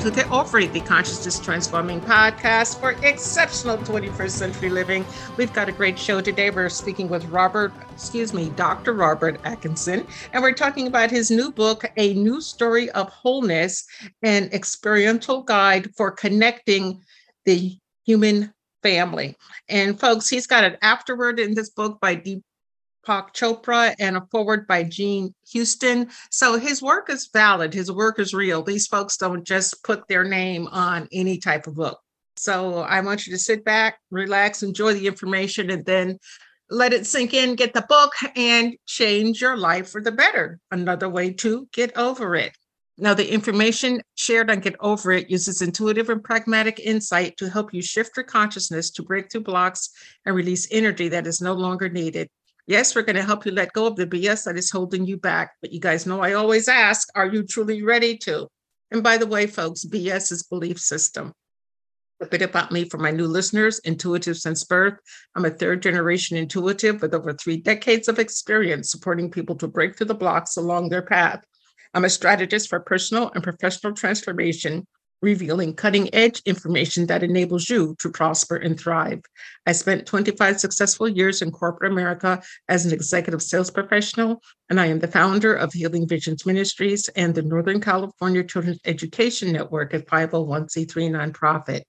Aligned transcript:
to 0.00 0.10
the 0.10 0.70
the 0.72 0.80
Consciousness 0.80 1.38
Transforming 1.38 2.00
Podcast 2.00 2.80
for 2.80 2.92
exceptional 3.06 3.76
21st 3.76 4.30
century 4.30 4.70
living. 4.70 5.04
We've 5.36 5.52
got 5.52 5.68
a 5.68 5.72
great 5.72 5.98
show 5.98 6.22
today. 6.22 6.48
We're 6.48 6.70
speaking 6.70 7.10
with 7.10 7.26
Robert, 7.26 7.70
excuse 7.90 8.32
me, 8.32 8.48
Dr. 8.56 8.94
Robert 8.94 9.38
Atkinson, 9.44 10.06
and 10.32 10.42
we're 10.42 10.54
talking 10.54 10.86
about 10.86 11.10
his 11.10 11.30
new 11.30 11.52
book, 11.52 11.84
A 11.98 12.14
New 12.14 12.40
Story 12.40 12.88
of 12.92 13.10
Wholeness, 13.10 13.86
an 14.22 14.44
experiential 14.54 15.42
guide 15.42 15.94
for 15.94 16.10
connecting 16.10 17.02
the 17.44 17.78
human 18.06 18.54
family. 18.82 19.36
And 19.68 20.00
folks, 20.00 20.30
he's 20.30 20.46
got 20.46 20.64
an 20.64 20.78
afterword 20.80 21.38
in 21.38 21.54
this 21.54 21.68
book 21.68 22.00
by 22.00 22.14
Deep 22.14 22.42
Pak 23.10 23.34
Chopra 23.34 23.92
and 23.98 24.16
a 24.16 24.20
forward 24.30 24.68
by 24.68 24.84
Jean 24.84 25.34
Houston. 25.50 26.10
So 26.30 26.60
his 26.60 26.80
work 26.80 27.10
is 27.10 27.28
valid, 27.32 27.74
his 27.74 27.90
work 27.90 28.20
is 28.20 28.32
real. 28.32 28.62
These 28.62 28.86
folks 28.86 29.16
don't 29.16 29.44
just 29.44 29.82
put 29.82 30.06
their 30.06 30.22
name 30.22 30.68
on 30.68 31.08
any 31.10 31.38
type 31.38 31.66
of 31.66 31.74
book. 31.74 31.98
So 32.36 32.78
I 32.78 33.00
want 33.00 33.26
you 33.26 33.32
to 33.32 33.38
sit 33.38 33.64
back, 33.64 33.98
relax, 34.12 34.62
enjoy 34.62 34.94
the 34.94 35.08
information, 35.08 35.70
and 35.70 35.84
then 35.84 36.20
let 36.70 36.92
it 36.92 37.04
sink 37.04 37.34
in, 37.34 37.56
get 37.56 37.74
the 37.74 37.84
book, 37.88 38.12
and 38.36 38.76
change 38.86 39.40
your 39.40 39.56
life 39.56 39.90
for 39.90 40.00
the 40.00 40.12
better. 40.12 40.60
Another 40.70 41.08
way 41.08 41.32
to 41.32 41.66
get 41.72 41.96
over 41.96 42.36
it. 42.36 42.52
Now, 42.96 43.14
the 43.14 43.32
information 43.32 44.02
shared 44.14 44.52
on 44.52 44.60
Get 44.60 44.76
Over 44.78 45.10
It 45.10 45.30
uses 45.30 45.62
intuitive 45.62 46.10
and 46.10 46.22
pragmatic 46.22 46.78
insight 46.78 47.36
to 47.38 47.50
help 47.50 47.74
you 47.74 47.82
shift 47.82 48.16
your 48.16 48.24
consciousness 48.24 48.88
to 48.90 49.02
break 49.02 49.32
through 49.32 49.40
blocks 49.40 49.90
and 50.26 50.36
release 50.36 50.68
energy 50.70 51.08
that 51.08 51.26
is 51.26 51.40
no 51.40 51.54
longer 51.54 51.88
needed. 51.88 52.28
Yes, 52.66 52.94
we're 52.94 53.02
going 53.02 53.16
to 53.16 53.22
help 53.22 53.46
you 53.46 53.52
let 53.52 53.72
go 53.72 53.86
of 53.86 53.96
the 53.96 54.06
BS 54.06 54.44
that 54.44 54.56
is 54.56 54.70
holding 54.70 55.06
you 55.06 55.16
back. 55.16 55.52
But 55.60 55.72
you 55.72 55.80
guys 55.80 56.06
know 56.06 56.20
I 56.20 56.34
always 56.34 56.68
ask, 56.68 57.08
are 57.14 57.26
you 57.26 57.42
truly 57.42 57.82
ready 57.82 58.16
to? 58.18 58.48
And 58.90 59.02
by 59.02 59.16
the 59.16 59.26
way, 59.26 59.46
folks, 59.46 59.84
BS 59.84 60.32
is 60.32 60.42
belief 60.42 60.78
system. 60.78 61.32
A 62.22 62.26
bit 62.26 62.42
about 62.42 62.70
me 62.70 62.84
for 62.84 62.98
my 62.98 63.10
new 63.10 63.26
listeners, 63.26 63.78
intuitive 63.80 64.36
since 64.36 64.64
birth. 64.64 64.98
I'm 65.34 65.46
a 65.46 65.50
third 65.50 65.82
generation 65.82 66.36
intuitive 66.36 67.00
with 67.00 67.14
over 67.14 67.32
three 67.32 67.56
decades 67.56 68.08
of 68.08 68.18
experience 68.18 68.90
supporting 68.90 69.30
people 69.30 69.56
to 69.56 69.68
break 69.68 69.96
through 69.96 70.08
the 70.08 70.14
blocks 70.14 70.56
along 70.56 70.90
their 70.90 71.02
path. 71.02 71.42
I'm 71.94 72.04
a 72.04 72.10
strategist 72.10 72.68
for 72.68 72.80
personal 72.80 73.30
and 73.34 73.42
professional 73.42 73.94
transformation 73.94 74.86
revealing 75.22 75.74
cutting 75.74 76.12
edge 76.14 76.42
information 76.46 77.06
that 77.06 77.22
enables 77.22 77.68
you 77.68 77.94
to 77.98 78.10
prosper 78.10 78.56
and 78.56 78.78
thrive. 78.78 79.20
I 79.66 79.72
spent 79.72 80.06
25 80.06 80.60
successful 80.60 81.08
years 81.08 81.42
in 81.42 81.50
corporate 81.50 81.92
America 81.92 82.42
as 82.68 82.86
an 82.86 82.92
executive 82.92 83.42
sales 83.42 83.70
professional, 83.70 84.42
and 84.68 84.80
I 84.80 84.86
am 84.86 84.98
the 84.98 85.08
founder 85.08 85.54
of 85.54 85.72
Healing 85.72 86.08
Visions 86.08 86.46
Ministries 86.46 87.08
and 87.10 87.34
the 87.34 87.42
Northern 87.42 87.80
California 87.80 88.44
Children's 88.44 88.80
Education 88.84 89.52
Network, 89.52 89.94
a 89.94 90.00
501c3 90.00 91.10
nonprofit. 91.10 91.82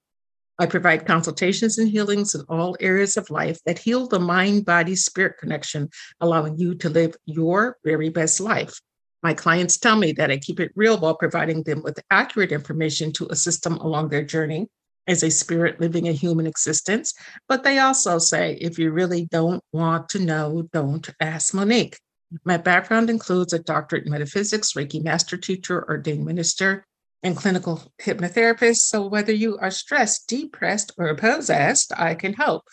I 0.60 0.68
provide 0.68 1.08
consultations 1.08 1.80
and 1.80 1.90
healings 1.90 2.36
in 2.36 2.42
all 2.48 2.78
areas 2.80 3.18
of 3.18 3.32
life 3.32 3.60
that 3.66 3.80
heal 3.80 4.08
the 4.08 4.20
mind 4.20 4.66
body 4.66 4.96
spirit 4.96 5.38
connection, 5.40 5.90
allowing 6.20 6.60
you 6.60 6.76
to 6.76 6.90
live 6.90 7.16
your 7.26 7.78
very 7.84 8.10
best 8.10 8.40
life. 8.40 8.80
My 9.24 9.34
clients 9.34 9.78
tell 9.78 9.96
me 9.96 10.14
that 10.14 10.32
I 10.32 10.38
keep 10.38 10.60
it 10.60 10.72
real 10.76 10.98
while 10.98 11.16
providing 11.16 11.64
them 11.64 11.84
with 11.84 12.00
accurate 12.10 12.52
information 12.52 13.12
to 13.14 13.28
assist 13.30 13.64
them 13.64 13.78
along 13.78 14.10
their 14.10 14.24
journey 14.24 14.68
as 15.08 15.24
a 15.24 15.32
spirit 15.32 15.80
living 15.80 16.08
a 16.08 16.12
human 16.12 16.48
existence. 16.48 17.14
But 17.48 17.64
they 17.64 17.80
also 17.80 18.18
say, 18.18 18.58
if 18.62 18.80
you 18.80 18.92
really 18.92 19.26
don't 19.26 19.64
want 19.72 20.10
to 20.10 20.20
know, 20.20 20.68
don't 20.74 21.08
ask 21.20 21.54
Monique. 21.54 22.00
My 22.46 22.58
background 22.58 23.10
includes 23.10 23.54
a 23.54 23.60
doctorate 23.60 24.06
in 24.06 24.12
metaphysics, 24.12 24.74
Reiki 24.74 25.04
master 25.04 25.38
teacher, 25.38 25.88
ordained 25.88 26.26
minister, 26.26 26.86
and 27.24 27.36
clinical 27.36 27.84
hypnotherapist. 28.02 28.78
So 28.78 29.06
whether 29.08 29.34
you 29.34 29.58
are 29.58 29.72
stressed, 29.72 30.28
depressed, 30.28 30.94
or 30.98 31.14
possessed, 31.16 31.92
I 31.98 32.16
can 32.16 32.34
help 32.34 32.64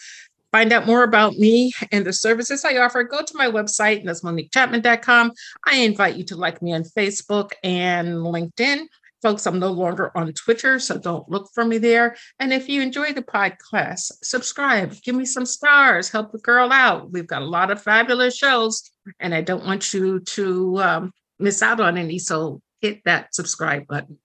find 0.52 0.72
out 0.72 0.86
more 0.86 1.02
about 1.02 1.34
me 1.34 1.72
and 1.92 2.04
the 2.04 2.12
services 2.12 2.64
I 2.64 2.78
offer, 2.78 3.02
go 3.04 3.22
to 3.22 3.36
my 3.36 3.46
website, 3.46 4.02
and. 4.04 5.32
I 5.66 5.76
invite 5.76 6.16
you 6.16 6.24
to 6.24 6.36
like 6.36 6.62
me 6.62 6.72
on 6.72 6.84
Facebook 6.84 7.50
and 7.62 8.08
LinkedIn. 8.08 8.86
Folks, 9.20 9.46
I'm 9.46 9.58
no 9.58 9.72
longer 9.72 10.16
on 10.16 10.32
Twitter, 10.32 10.78
so 10.78 10.96
don't 10.96 11.28
look 11.28 11.50
for 11.52 11.64
me 11.64 11.78
there. 11.78 12.16
And 12.38 12.52
if 12.52 12.68
you 12.68 12.80
enjoy 12.80 13.12
the 13.12 13.22
podcast, 13.22 14.12
subscribe, 14.22 14.94
give 15.02 15.16
me 15.16 15.24
some 15.24 15.44
stars, 15.44 16.08
help 16.08 16.30
the 16.30 16.38
girl 16.38 16.72
out. 16.72 17.10
We've 17.10 17.26
got 17.26 17.42
a 17.42 17.46
lot 17.46 17.72
of 17.72 17.82
fabulous 17.82 18.36
shows, 18.36 18.88
and 19.18 19.34
I 19.34 19.40
don't 19.40 19.66
want 19.66 19.92
you 19.92 20.20
to 20.20 20.78
um, 20.78 21.12
miss 21.40 21.62
out 21.62 21.80
on 21.80 21.98
any. 21.98 22.20
So 22.20 22.62
hit 22.80 23.02
that 23.06 23.34
subscribe 23.34 23.88
button. 23.88 24.18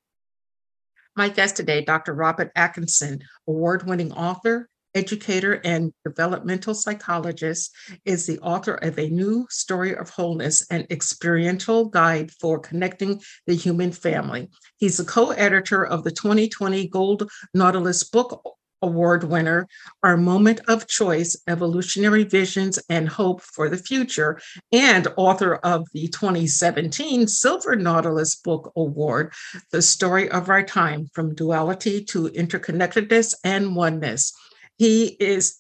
My 1.16 1.29
guest 1.29 1.55
today, 1.57 1.84
Dr. 1.84 2.13
Robert 2.13 2.51
Atkinson, 2.55 3.23
award 3.47 3.88
winning 3.88 4.11
author, 4.13 4.69
educator, 4.96 5.62
and 5.64 5.94
developmental 6.06 6.74
psychologist, 6.74 7.76
is 8.06 8.26
the 8.26 8.40
author 8.40 8.76
of 8.76 8.98
A 8.98 9.09
New 9.09 9.48
Story 9.50 9.96
of 9.96 10.09
Wholeness, 10.09 10.66
an 10.70 10.86
experiential 10.90 11.86
guide 11.86 12.31
for 12.40 12.59
connecting 12.59 13.22
the 13.48 13.56
human 13.56 13.92
family. 13.92 14.50
He's 14.78 14.98
the 14.98 15.06
co 15.06 15.32
editor 15.32 15.86
of 15.86 16.03
the 16.03 16.12
2020 16.12 16.88
Gold 16.88 17.30
Nautilus 17.53 18.03
Book 18.03 18.42
Award 18.84 19.23
winner, 19.23 19.67
Our 20.03 20.17
Moment 20.17 20.59
of 20.67 20.88
Choice 20.88 21.41
Evolutionary 21.47 22.26
Visions 22.26 22.78
and 22.90 23.08
Hope 23.08 23.41
for 23.41 23.70
the 23.70 23.78
Future, 23.78 24.40
and 24.73 25.08
author 25.16 25.56
of 25.56 25.88
the 25.94 26.09
2017 26.09 27.28
Silver 27.28 27.78
Nautilus 27.78 28.35
Book 28.35 28.73
Award, 28.76 29.32
The 29.72 29.82
Story 29.82 30.29
of 30.29 30.50
Our 30.50 30.64
Time 30.64 31.08
From 31.14 31.34
Duality 31.34 32.03
to 32.06 32.29
Interconnectedness 32.29 33.34
and 33.46 33.73
Oneness. 33.76 34.34
He 34.78 35.16
is 35.20 35.58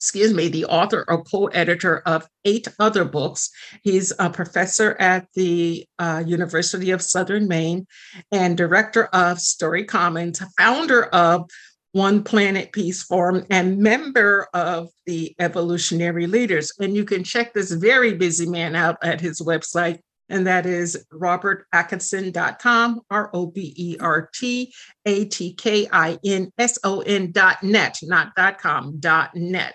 excuse 0.00 0.32
me, 0.32 0.48
the 0.48 0.64
author 0.64 1.04
or 1.08 1.22
co-editor 1.22 1.98
of 2.06 2.26
eight 2.46 2.66
other 2.78 3.04
books. 3.04 3.50
He's 3.82 4.14
a 4.18 4.30
professor 4.30 4.96
at 4.98 5.26
the 5.34 5.86
uh, 5.98 6.24
University 6.26 6.90
of 6.90 7.02
Southern 7.02 7.46
Maine 7.46 7.86
and 8.32 8.56
director 8.56 9.04
of 9.12 9.40
Story 9.40 9.84
Commons, 9.84 10.42
founder 10.58 11.04
of 11.04 11.50
One 11.92 12.24
Planet 12.24 12.72
Peace 12.72 13.02
Forum, 13.02 13.44
and 13.50 13.76
member 13.76 14.48
of 14.54 14.88
the 15.04 15.34
Evolutionary 15.38 16.26
Leaders. 16.26 16.72
And 16.80 16.96
you 16.96 17.04
can 17.04 17.22
check 17.22 17.52
this 17.52 17.70
very 17.70 18.14
busy 18.14 18.48
man 18.48 18.74
out 18.74 18.96
at 19.02 19.20
his 19.20 19.42
website, 19.42 19.98
and 20.30 20.46
that 20.46 20.66
is 20.66 21.04
robertatkinson.com, 21.12 23.00
R 23.10 23.30
O 23.34 23.46
B 23.46 23.74
E 23.76 23.96
R 24.00 24.30
T 24.32 24.72
A 25.04 25.24
T 25.26 25.52
K 25.54 25.88
I 25.92 26.18
N 26.24 26.52
S 26.58 26.78
O 26.84 27.00
N 27.00 27.32
dot 27.32 27.62
net, 27.62 27.98
not 28.02 28.34
dot 28.34 28.58
com, 28.58 28.98
dot 28.98 29.34
net. 29.34 29.74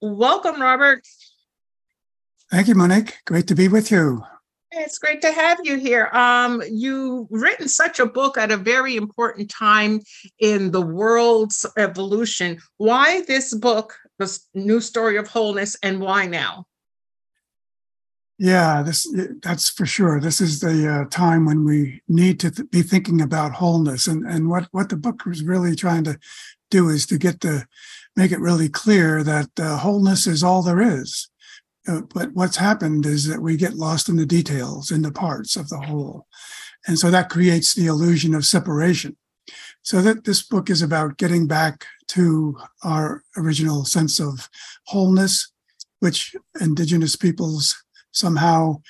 Welcome, 0.00 0.60
Robert. 0.60 1.02
Thank 2.50 2.68
you, 2.68 2.74
Monique. 2.74 3.18
Great 3.26 3.48
to 3.48 3.54
be 3.54 3.68
with 3.68 3.90
you. 3.90 4.22
It's 4.72 4.98
great 4.98 5.22
to 5.22 5.32
have 5.32 5.58
you 5.62 5.78
here. 5.78 6.06
Um, 6.12 6.62
you've 6.70 7.28
written 7.30 7.66
such 7.68 7.98
a 7.98 8.06
book 8.06 8.36
at 8.36 8.50
a 8.50 8.56
very 8.56 8.96
important 8.96 9.50
time 9.50 10.00
in 10.38 10.70
the 10.70 10.82
world's 10.82 11.64
evolution. 11.78 12.58
Why 12.76 13.22
this 13.22 13.54
book, 13.54 13.96
The 14.18 14.38
New 14.54 14.80
Story 14.80 15.16
of 15.16 15.28
Wholeness, 15.28 15.76
and 15.82 16.00
why 16.00 16.26
now? 16.26 16.66
Yeah, 18.38 18.82
this 18.82 19.06
that's 19.40 19.70
for 19.70 19.86
sure. 19.86 20.20
This 20.20 20.42
is 20.42 20.60
the 20.60 20.88
uh, 20.92 21.04
time 21.08 21.46
when 21.46 21.64
we 21.64 22.02
need 22.06 22.38
to 22.40 22.50
th- 22.50 22.70
be 22.70 22.82
thinking 22.82 23.22
about 23.22 23.52
wholeness, 23.52 24.06
and 24.06 24.26
and 24.26 24.50
what 24.50 24.68
what 24.72 24.90
the 24.90 24.96
book 24.96 25.24
was 25.24 25.42
really 25.42 25.74
trying 25.74 26.04
to 26.04 26.18
do 26.70 26.90
is 26.90 27.06
to 27.06 27.16
get 27.16 27.40
the 27.40 27.64
make 28.14 28.32
it 28.32 28.40
really 28.40 28.68
clear 28.68 29.22
that 29.22 29.48
uh, 29.58 29.78
wholeness 29.78 30.26
is 30.26 30.42
all 30.42 30.62
there 30.62 30.82
is. 30.82 31.30
Uh, 31.88 32.02
but 32.14 32.32
what's 32.32 32.56
happened 32.56 33.06
is 33.06 33.26
that 33.26 33.40
we 33.40 33.56
get 33.56 33.74
lost 33.74 34.08
in 34.08 34.16
the 34.16 34.26
details, 34.26 34.90
in 34.90 35.00
the 35.02 35.12
parts 35.12 35.56
of 35.56 35.68
the 35.70 35.78
whole, 35.78 36.26
and 36.86 36.98
so 36.98 37.10
that 37.10 37.30
creates 37.30 37.72
the 37.74 37.86
illusion 37.86 38.34
of 38.34 38.44
separation. 38.44 39.16
So 39.82 40.02
that 40.02 40.24
this 40.24 40.42
book 40.42 40.68
is 40.68 40.82
about 40.82 41.16
getting 41.16 41.46
back 41.46 41.86
to 42.08 42.58
our 42.82 43.22
original 43.36 43.84
sense 43.86 44.20
of 44.20 44.50
wholeness, 44.86 45.52
which 46.00 46.34
indigenous 46.60 47.16
peoples 47.16 47.85
somehow 48.16 48.80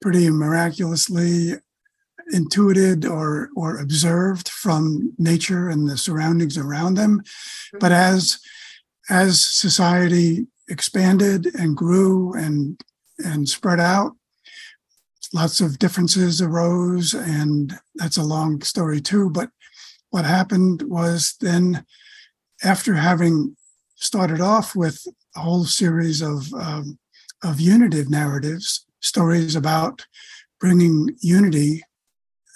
pretty 0.00 0.28
miraculously 0.30 1.54
intuited 2.32 3.04
or 3.04 3.50
or 3.56 3.78
observed 3.78 4.48
from 4.48 5.12
nature 5.18 5.68
and 5.68 5.88
the 5.88 5.96
surroundings 5.96 6.56
around 6.56 6.94
them 6.94 7.22
but 7.80 7.92
mm-hmm. 7.92 8.16
as 8.16 8.38
as 9.10 9.44
society 9.44 10.46
expanded 10.68 11.46
and 11.54 11.76
grew 11.76 12.32
and 12.34 12.80
and 13.18 13.48
spread 13.48 13.78
out 13.78 14.12
lots 15.34 15.60
of 15.60 15.78
differences 15.78 16.40
arose 16.40 17.12
and 17.12 17.78
that's 17.96 18.16
a 18.16 18.22
long 18.22 18.62
story 18.62 19.00
too 19.00 19.28
but 19.30 19.50
what 20.10 20.24
happened 20.24 20.82
was 20.82 21.34
then 21.40 21.84
after 22.62 22.94
having 22.94 23.54
started 23.96 24.40
off 24.40 24.74
with 24.74 25.06
a 25.36 25.40
whole 25.40 25.64
series 25.64 26.22
of 26.22 26.52
um, 26.54 26.98
of 27.44 27.60
unitive 27.60 28.10
narratives, 28.10 28.86
stories 29.00 29.54
about 29.54 30.06
bringing 30.58 31.10
unity, 31.20 31.82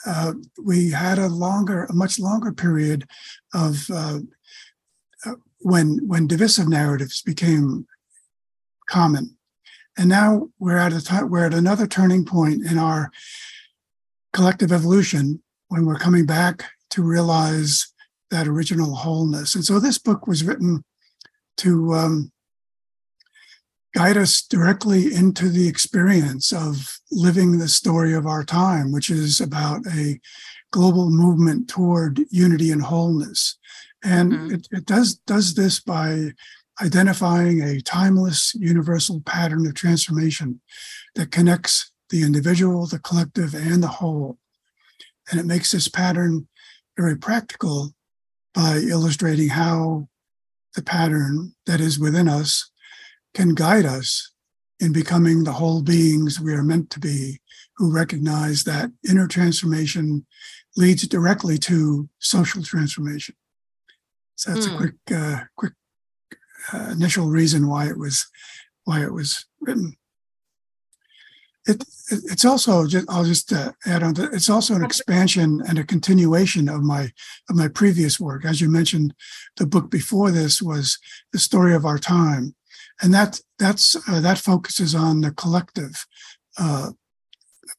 uh, 0.06 0.32
we 0.64 0.90
had 0.90 1.18
a 1.18 1.28
longer, 1.28 1.84
a 1.84 1.92
much 1.92 2.18
longer 2.18 2.52
period 2.52 3.04
of 3.54 3.86
uh, 3.90 4.20
uh, 5.26 5.34
when 5.60 5.98
when 6.06 6.26
divisive 6.26 6.68
narratives 6.68 7.20
became 7.22 7.86
common, 8.88 9.36
and 9.98 10.08
now 10.08 10.48
we're 10.58 10.78
at 10.78 10.92
a 10.92 11.04
time 11.04 11.28
we're 11.28 11.46
at 11.46 11.54
another 11.54 11.86
turning 11.86 12.24
point 12.24 12.64
in 12.64 12.78
our 12.78 13.10
collective 14.32 14.72
evolution 14.72 15.42
when 15.68 15.84
we're 15.84 15.98
coming 15.98 16.24
back 16.24 16.64
to 16.90 17.02
realize 17.02 17.92
that 18.30 18.46
original 18.46 18.94
wholeness. 18.94 19.54
And 19.54 19.64
so 19.64 19.80
this 19.80 19.98
book 19.98 20.26
was 20.26 20.44
written 20.44 20.84
to 21.58 21.92
um, 21.94 22.32
guide 23.98 24.16
us 24.16 24.42
directly 24.42 25.12
into 25.12 25.48
the 25.48 25.66
experience 25.66 26.52
of 26.52 27.00
living 27.10 27.58
the 27.58 27.66
story 27.66 28.14
of 28.14 28.28
our 28.28 28.44
time, 28.44 28.92
which 28.92 29.10
is 29.10 29.40
about 29.40 29.84
a 29.88 30.20
global 30.70 31.10
movement 31.10 31.68
toward 31.68 32.20
unity 32.30 32.70
and 32.70 32.82
wholeness. 32.82 33.58
And 34.04 34.32
mm-hmm. 34.32 34.54
it, 34.54 34.68
it 34.70 34.86
does, 34.86 35.16
does 35.26 35.56
this 35.56 35.80
by 35.80 36.30
identifying 36.80 37.60
a 37.60 37.80
timeless 37.80 38.54
universal 38.54 39.20
pattern 39.22 39.66
of 39.66 39.74
transformation 39.74 40.60
that 41.16 41.32
connects 41.32 41.90
the 42.10 42.22
individual, 42.22 42.86
the 42.86 43.00
collective, 43.00 43.52
and 43.52 43.82
the 43.82 43.88
whole. 43.88 44.38
And 45.28 45.40
it 45.40 45.46
makes 45.46 45.72
this 45.72 45.88
pattern 45.88 46.46
very 46.96 47.16
practical 47.16 47.94
by 48.54 48.76
illustrating 48.76 49.48
how 49.48 50.06
the 50.76 50.82
pattern 50.84 51.56
that 51.66 51.80
is 51.80 51.98
within 51.98 52.28
us 52.28 52.70
can 53.38 53.54
guide 53.54 53.86
us 53.86 54.32
in 54.80 54.92
becoming 54.92 55.44
the 55.44 55.52
whole 55.52 55.80
beings 55.80 56.40
we 56.40 56.52
are 56.52 56.64
meant 56.64 56.90
to 56.90 56.98
be, 56.98 57.40
who 57.76 57.92
recognize 57.92 58.64
that 58.64 58.90
inner 59.08 59.28
transformation 59.28 60.26
leads 60.76 61.06
directly 61.06 61.56
to 61.56 62.08
social 62.18 62.64
transformation. 62.64 63.36
So 64.34 64.50
that's 64.50 64.66
mm. 64.66 64.70
a 64.70 64.72
hmm. 64.72 64.76
quick, 64.76 64.94
uh, 65.14 65.40
quick 65.56 65.72
uh, 66.72 66.88
initial 66.90 67.28
reason 67.28 67.68
why 67.68 67.86
it 67.86 67.96
was, 67.96 68.26
why 68.84 69.04
it 69.04 69.12
was 69.12 69.46
written. 69.60 69.96
It, 71.66 71.84
it 72.10 72.20
it's 72.32 72.44
also 72.44 72.86
just 72.86 73.06
I'll 73.08 73.24
just 73.24 73.52
uh, 73.52 73.72
add 73.86 74.02
on 74.02 74.14
to 74.14 74.24
it's 74.32 74.48
also 74.48 74.74
an 74.74 74.84
expansion 74.84 75.62
and 75.68 75.78
a 75.78 75.84
continuation 75.84 76.68
of 76.68 76.82
my 76.82 77.12
of 77.50 77.56
my 77.56 77.68
previous 77.68 78.18
work. 78.18 78.44
As 78.46 78.60
you 78.60 78.70
mentioned, 78.70 79.12
the 79.58 79.66
book 79.66 79.90
before 79.90 80.30
this 80.30 80.62
was 80.62 80.98
the 81.32 81.38
story 81.38 81.74
of 81.74 81.84
our 81.84 81.98
time, 81.98 82.54
and 83.02 83.14
that 83.14 83.40
that's 83.58 83.96
uh, 84.08 84.20
that 84.20 84.38
focuses 84.38 84.94
on 84.94 85.20
the 85.20 85.30
collective 85.32 86.06
uh, 86.58 86.90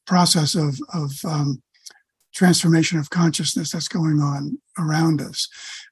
process 0.06 0.54
of 0.54 0.78
of 0.94 1.12
um, 1.24 1.62
transformation 2.34 2.98
of 2.98 3.10
consciousness 3.10 3.72
that's 3.72 3.88
going 3.88 4.20
on 4.20 4.58
around 4.78 5.20
us. 5.20 5.48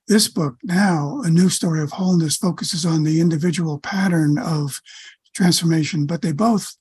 This 0.06 0.28
book 0.28 0.56
now, 0.62 1.20
a 1.25 1.30
new 1.30 1.48
story 1.48 1.82
of 1.82 1.92
wholeness, 1.92 2.36
focuses 2.36 2.86
on 2.86 3.02
the 3.02 3.20
individual 3.20 3.78
pattern 3.78 4.38
of 4.38 4.80
transformation, 5.34 6.06
but 6.06 6.22
they 6.22 6.32
both 6.32 6.76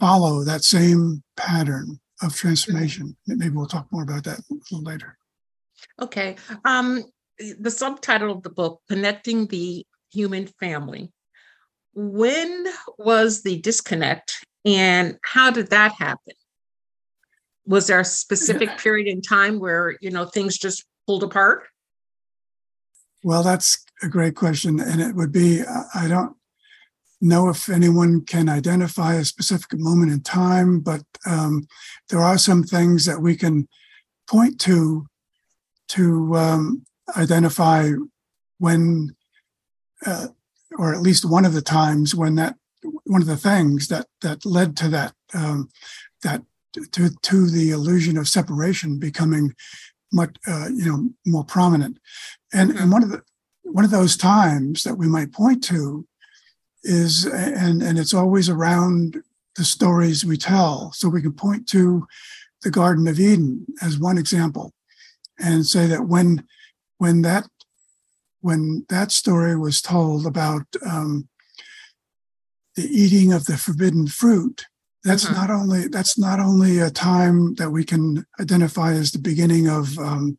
follow 0.00 0.44
that 0.44 0.64
same 0.64 1.22
pattern 1.36 2.00
of 2.22 2.34
transformation. 2.34 3.16
Maybe 3.26 3.54
we'll 3.54 3.66
talk 3.66 3.88
more 3.90 4.02
about 4.02 4.24
that 4.24 4.38
a 4.38 4.54
little 4.54 4.82
later. 4.82 5.18
Okay. 6.00 6.36
Um, 6.64 7.04
the 7.38 7.70
subtitle 7.70 8.30
of 8.30 8.42
the 8.42 8.50
book, 8.50 8.80
Connecting 8.88 9.46
the 9.46 9.86
human 10.14 10.46
family. 10.60 11.12
When 11.94 12.66
was 12.98 13.42
the 13.42 13.60
disconnect 13.60 14.44
and 14.64 15.18
how 15.22 15.50
did 15.50 15.70
that 15.70 15.92
happen? 15.98 16.34
Was 17.66 17.86
there 17.86 18.00
a 18.00 18.04
specific 18.04 18.78
period 18.78 19.06
in 19.06 19.20
time 19.20 19.58
where, 19.58 19.96
you 20.00 20.10
know, 20.10 20.24
things 20.24 20.58
just 20.58 20.84
pulled 21.06 21.22
apart? 21.22 21.64
Well, 23.22 23.42
that's 23.42 23.84
a 24.02 24.08
great 24.08 24.36
question. 24.36 24.80
And 24.80 25.00
it 25.00 25.14
would 25.14 25.32
be 25.32 25.62
I 25.94 26.08
don't 26.08 26.36
know 27.20 27.48
if 27.48 27.70
anyone 27.70 28.22
can 28.24 28.48
identify 28.48 29.14
a 29.14 29.24
specific 29.24 29.78
moment 29.78 30.12
in 30.12 30.20
time, 30.20 30.80
but 30.80 31.02
um, 31.26 31.66
there 32.10 32.20
are 32.20 32.36
some 32.36 32.62
things 32.62 33.06
that 33.06 33.20
we 33.20 33.34
can 33.34 33.66
point 34.28 34.60
to 34.60 35.06
to 35.86 36.34
um, 36.36 36.84
identify 37.16 37.90
when 38.58 39.14
uh, 40.06 40.28
or 40.76 40.94
at 40.94 41.02
least 41.02 41.24
one 41.28 41.44
of 41.44 41.52
the 41.52 41.62
times 41.62 42.14
when 42.14 42.34
that 42.36 42.56
one 43.04 43.22
of 43.22 43.28
the 43.28 43.36
things 43.36 43.88
that 43.88 44.06
that 44.20 44.44
led 44.44 44.76
to 44.76 44.88
that 44.88 45.14
um, 45.32 45.68
that 46.22 46.42
to 46.92 47.10
to 47.22 47.50
the 47.50 47.70
illusion 47.70 48.16
of 48.16 48.28
separation 48.28 48.98
becoming 48.98 49.54
much 50.12 50.34
uh, 50.46 50.68
you 50.74 50.84
know 50.84 51.08
more 51.26 51.44
prominent, 51.44 51.98
and 52.52 52.70
and 52.72 52.90
one 52.90 53.02
of 53.02 53.10
the 53.10 53.22
one 53.62 53.84
of 53.84 53.90
those 53.90 54.16
times 54.16 54.82
that 54.82 54.96
we 54.96 55.08
might 55.08 55.32
point 55.32 55.62
to 55.64 56.06
is 56.82 57.24
and 57.24 57.82
and 57.82 57.98
it's 57.98 58.14
always 58.14 58.48
around 58.48 59.22
the 59.56 59.64
stories 59.64 60.24
we 60.24 60.36
tell. 60.36 60.92
So 60.92 61.08
we 61.08 61.22
can 61.22 61.32
point 61.32 61.68
to 61.68 62.06
the 62.62 62.70
Garden 62.70 63.08
of 63.08 63.20
Eden 63.20 63.66
as 63.82 63.98
one 63.98 64.18
example, 64.18 64.72
and 65.38 65.66
say 65.66 65.86
that 65.86 66.06
when 66.06 66.46
when 66.98 67.22
that 67.22 67.46
when 68.44 68.84
that 68.90 69.10
story 69.10 69.56
was 69.56 69.80
told 69.80 70.26
about 70.26 70.66
um, 70.86 71.26
the 72.76 72.84
eating 72.84 73.32
of 73.32 73.46
the 73.46 73.56
forbidden 73.56 74.06
fruit, 74.06 74.66
that's 75.02 75.24
mm-hmm. 75.24 75.34
not 75.34 75.50
only 75.50 75.88
that's 75.88 76.18
not 76.18 76.40
only 76.40 76.78
a 76.78 76.90
time 76.90 77.54
that 77.54 77.70
we 77.70 77.84
can 77.84 78.26
identify 78.38 78.92
as 78.92 79.12
the 79.12 79.18
beginning 79.18 79.66
of 79.66 79.98
um, 79.98 80.36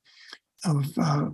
of 0.64 0.96
uh, 1.00 1.30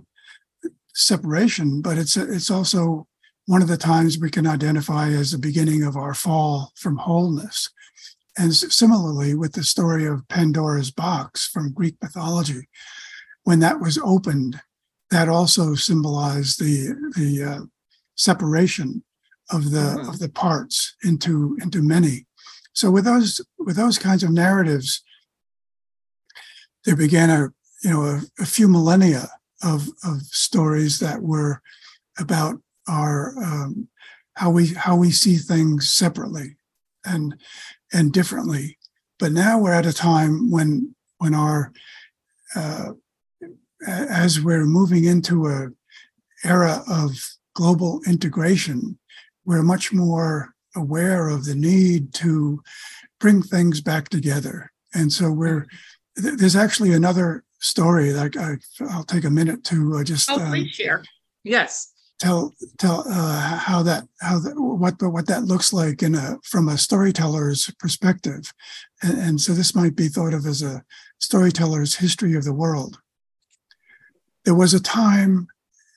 separation, 0.94 1.82
but 1.82 1.98
it's 1.98 2.16
it's 2.16 2.50
also 2.50 3.06
one 3.44 3.60
of 3.60 3.68
the 3.68 3.76
times 3.76 4.18
we 4.18 4.30
can 4.30 4.46
identify 4.46 5.08
as 5.08 5.32
the 5.32 5.38
beginning 5.38 5.82
of 5.82 5.94
our 5.94 6.14
fall 6.14 6.72
from 6.76 6.96
wholeness. 6.96 7.68
And 8.38 8.54
similarly, 8.54 9.34
with 9.34 9.52
the 9.52 9.62
story 9.62 10.06
of 10.06 10.26
Pandora's 10.28 10.90
box 10.90 11.46
from 11.46 11.74
Greek 11.74 11.96
mythology, 12.00 12.66
when 13.44 13.58
that 13.58 13.78
was 13.78 13.98
opened, 13.98 14.62
that 15.12 15.28
also 15.28 15.74
symbolized 15.74 16.58
the 16.58 16.94
the 17.16 17.44
uh, 17.44 17.60
separation 18.16 19.04
of 19.50 19.70
the 19.70 19.78
mm-hmm. 19.78 20.08
of 20.08 20.18
the 20.18 20.30
parts 20.30 20.96
into 21.04 21.56
into 21.62 21.82
many, 21.82 22.26
So 22.72 22.90
with 22.90 23.04
those 23.04 23.40
with 23.58 23.76
those 23.76 23.98
kinds 23.98 24.22
of 24.22 24.30
narratives, 24.30 25.02
there 26.84 26.96
began 26.96 27.30
a 27.30 27.52
you 27.84 27.90
know 27.90 28.02
a, 28.02 28.22
a 28.40 28.46
few 28.46 28.68
millennia 28.68 29.28
of 29.62 29.88
of 30.02 30.22
stories 30.22 30.98
that 31.00 31.20
were 31.20 31.60
about 32.18 32.60
our 32.88 33.34
um, 33.44 33.88
how 34.36 34.50
we 34.50 34.68
how 34.68 34.96
we 34.96 35.10
see 35.10 35.36
things 35.36 35.92
separately 35.92 36.56
and 37.04 37.36
and 37.92 38.12
differently. 38.12 38.78
But 39.18 39.32
now 39.32 39.58
we're 39.58 39.74
at 39.74 39.86
a 39.86 39.92
time 39.92 40.50
when 40.50 40.94
when 41.18 41.34
our 41.34 41.72
uh, 42.56 42.92
as 43.86 44.40
we're 44.40 44.66
moving 44.66 45.04
into 45.04 45.46
a 45.46 45.68
era 46.44 46.82
of 46.88 47.12
global 47.54 48.00
integration, 48.06 48.98
we're 49.44 49.62
much 49.62 49.92
more 49.92 50.54
aware 50.74 51.28
of 51.28 51.44
the 51.44 51.54
need 51.54 52.14
to 52.14 52.62
bring 53.20 53.42
things 53.42 53.80
back 53.80 54.08
together. 54.08 54.70
And 54.94 55.12
so 55.12 55.30
we're 55.30 55.66
there's 56.16 56.56
actually 56.56 56.92
another 56.92 57.44
story 57.60 58.10
that 58.10 58.36
I, 58.36 58.58
will 58.84 59.04
take 59.04 59.24
a 59.24 59.30
minute 59.30 59.64
to 59.64 59.96
uh, 59.96 60.04
just 60.04 60.30
oh, 60.30 60.36
please 60.38 60.64
um, 60.64 60.68
share. 60.68 61.04
Yes 61.44 61.92
tell 62.22 62.54
tell 62.78 63.04
uh, 63.08 63.58
how 63.58 63.82
that 63.82 64.04
how 64.20 64.38
that, 64.38 64.54
what 64.56 64.94
what 65.02 65.26
that 65.26 65.44
looks 65.44 65.72
like 65.72 66.02
in 66.02 66.14
a 66.14 66.38
from 66.44 66.68
a 66.68 66.78
storyteller's 66.78 67.70
perspective, 67.80 68.52
and, 69.02 69.18
and 69.18 69.40
so 69.40 69.52
this 69.52 69.74
might 69.74 69.96
be 69.96 70.08
thought 70.08 70.32
of 70.32 70.46
as 70.46 70.62
a 70.62 70.84
storyteller's 71.18 71.96
history 71.96 72.36
of 72.36 72.44
the 72.44 72.54
world. 72.54 72.98
There 74.44 74.54
was 74.54 74.74
a 74.74 74.80
time 74.80 75.46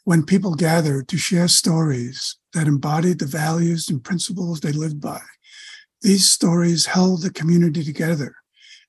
when 0.03 0.23
people 0.23 0.53
gathered 0.53 1.07
to 1.07 1.17
share 1.17 1.47
stories 1.47 2.37
that 2.53 2.67
embodied 2.67 3.19
the 3.19 3.25
values 3.25 3.89
and 3.89 4.03
principles 4.03 4.59
they 4.59 4.71
lived 4.71 5.01
by. 5.01 5.21
These 6.01 6.29
stories 6.29 6.85
held 6.85 7.23
the 7.23 7.31
community 7.31 7.83
together 7.83 8.35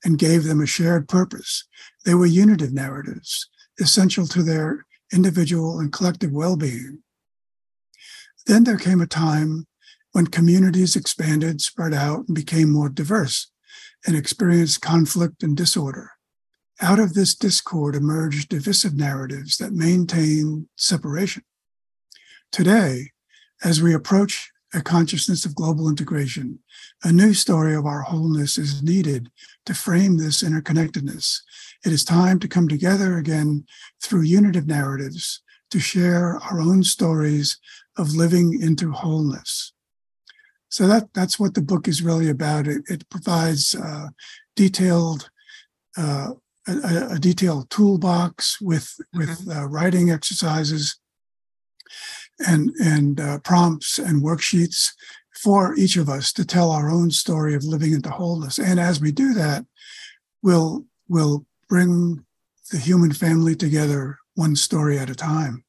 and 0.05 0.19
gave 0.19 0.45
them 0.45 0.61
a 0.61 0.67
shared 0.67 1.09
purpose. 1.09 1.65
They 2.05 2.15
were 2.15 2.27
unitive 2.27 2.75
narratives, 2.75 3.49
essential 3.81 4.27
to 4.29 4.43
their 4.43 4.85
individual 5.11 5.81
and 5.81 5.91
collective 5.91 6.33
well 6.33 6.57
being. 6.57 7.03
Then 8.47 8.65
there 8.65 8.77
came 8.77 9.01
a 9.01 9.07
time 9.07 9.67
when 10.13 10.27
communities 10.27 10.97
expanded, 10.97 11.63
spread 11.63 11.95
out, 11.95 12.27
and 12.29 12.35
became 12.35 12.71
more 12.71 12.91
diverse 12.91 13.51
and 14.07 14.15
experienced 14.15 14.83
conflict 14.83 15.43
and 15.43 15.57
disorder. 15.57 16.13
Out 16.81 16.99
of 16.99 17.15
this 17.15 17.35
discord 17.35 17.95
emerged 17.95 18.51
divisive 18.51 18.95
narratives 18.95 19.57
that 19.57 19.73
maintain 19.73 20.69
separation. 20.77 21.43
Today, 22.53 23.13
as 23.65 23.83
we 23.83 23.95
approach 23.95 24.51
a 24.75 24.83
consciousness 24.83 25.47
of 25.47 25.55
global 25.55 25.89
integration, 25.89 26.59
a 27.03 27.13
new 27.13 27.33
story 27.33 27.75
of 27.75 27.87
our 27.87 28.03
wholeness 28.03 28.59
is 28.59 28.83
needed 28.83 29.31
to 29.65 29.73
frame 29.73 30.19
this 30.19 30.43
interconnectedness. 30.43 31.41
It 31.85 31.93
is 31.93 32.05
time 32.05 32.39
to 32.41 32.49
come 32.49 32.69
together 32.69 33.17
again 33.17 33.65
through 34.03 34.23
unitive 34.23 34.67
narratives 34.67 35.43
to 35.71 35.81
share 35.81 36.37
our 36.37 36.61
own 36.61 36.85
stories 36.85 37.59
of 37.97 38.15
living 38.15 38.61
into 38.61 38.93
wholeness. 38.93 39.73
So 40.69 40.87
that 40.89 41.15
that's 41.15 41.39
what 41.39 41.55
the 41.55 41.63
book 41.63 41.89
is 41.89 42.03
really 42.03 42.29
about. 42.29 42.67
It, 42.67 42.83
it 42.89 43.09
provides 43.09 43.75
uh, 43.75 44.09
detailed 44.55 45.31
uh, 45.97 46.33
a, 46.69 47.09
a, 47.13 47.19
detailed 47.19 47.71
toolbox 47.71 48.61
with 48.61 48.95
with 49.13 49.29
mm-hmm. 49.29 49.51
uh, 49.51 49.67
writing 49.67 50.11
exercises 50.11 50.99
and 52.47 52.71
and 52.83 53.21
uh, 53.21 53.39
prompts 53.41 53.99
and 53.99 54.23
worksheets 54.23 54.93
for 55.37 55.77
each 55.77 55.97
of 55.97 56.09
us 56.09 56.33
to 56.33 56.45
tell 56.45 56.71
our 56.71 56.91
own 56.91 57.11
story 57.11 57.55
of 57.55 57.65
living 57.65 57.93
into 57.93 58.11
wholeness. 58.11 58.59
And 58.59 58.81
as 58.81 59.01
we 59.01 59.13
do 59.13 59.35
that, 59.35 59.65
we'll 60.43 60.85
we'll 61.09 61.47
bring 61.69 62.25
the 62.71 62.79
human 62.79 63.13
family 63.13 63.55
together 63.55 64.19
one 64.35 64.57
story 64.57 64.99
at 64.99 65.11
a 65.11 65.15
time. 65.15 65.65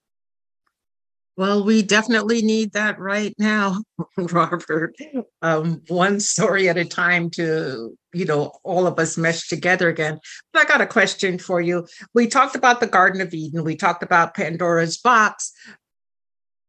Well, 1.37 1.63
we 1.63 1.83
definitely 1.83 2.41
need 2.41 2.73
that 2.73 2.97
right 2.97 3.35
now, 3.37 3.83
Robert. 4.17 4.95
Um, 5.43 5.83
one 5.87 6.19
story 6.19 6.67
at 6.67 6.77
a 6.77 6.85
time 6.85 7.29
to, 7.31 7.95
you 8.11 8.25
know, 8.25 8.53
all 8.63 8.87
of 8.87 8.97
us 8.97 9.19
mesh 9.19 9.47
together 9.47 9.87
again. 9.87 10.19
But 10.51 10.63
I 10.63 10.65
got 10.65 10.81
a 10.81 10.87
question 10.87 11.37
for 11.37 11.61
you. 11.61 11.85
We 12.15 12.27
talked 12.27 12.55
about 12.55 12.79
the 12.79 12.87
Garden 12.87 13.21
of 13.21 13.35
Eden, 13.35 13.63
we 13.63 13.75
talked 13.75 14.01
about 14.01 14.33
Pandora's 14.33 14.97
box. 14.97 15.53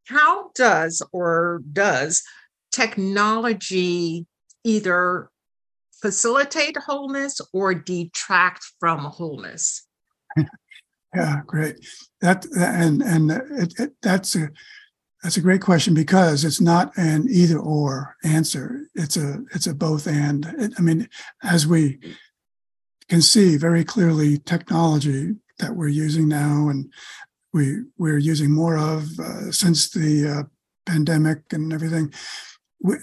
How 0.07 0.51
does 0.55 1.03
or 1.13 1.63
does 1.73 2.23
technology 2.71 4.27
either 4.65 5.31
facilitate 6.03 6.77
wholeness 6.77 7.41
or 7.55 7.73
detract 7.73 8.67
from 8.79 8.99
wholeness? 9.01 9.87
Yeah, 11.15 11.41
great. 11.47 11.77
That 12.21 12.47
and 12.57 13.03
and 13.03 13.31
it, 13.31 13.75
it, 13.79 13.93
that's 14.03 14.37
a 14.37 14.51
that's 15.23 15.37
a 15.37 15.43
great 15.43 15.63
question 15.63 15.95
because 15.95 16.45
it's 16.45 16.61
not 16.61 16.97
an 16.97 17.27
either 17.31 17.59
or 17.59 18.17
answer. 18.25 18.83
It's 18.95 19.17
a 19.17 19.43
it's 19.55 19.67
a 19.67 19.75
both 19.75 20.07
and. 20.07 20.47
It, 20.59 20.73
I 20.79 20.83
mean, 20.83 21.09
as 21.43 21.67
we 21.67 21.99
can 23.09 23.23
see 23.23 23.57
very 23.57 23.85
clearly, 23.85 24.39
technology 24.39 25.37
that 25.59 25.75
we're 25.75 25.89
using 25.89 26.29
now 26.29 26.69
and 26.69 26.93
we 27.53 27.83
we're 27.97 28.19
using 28.19 28.53
more 28.53 28.77
of 28.77 29.19
uh, 29.19 29.51
since 29.51 29.91
the 29.91 30.29
uh, 30.29 30.43
pandemic 30.87 31.53
and 31.53 31.73
everything. 31.73 32.13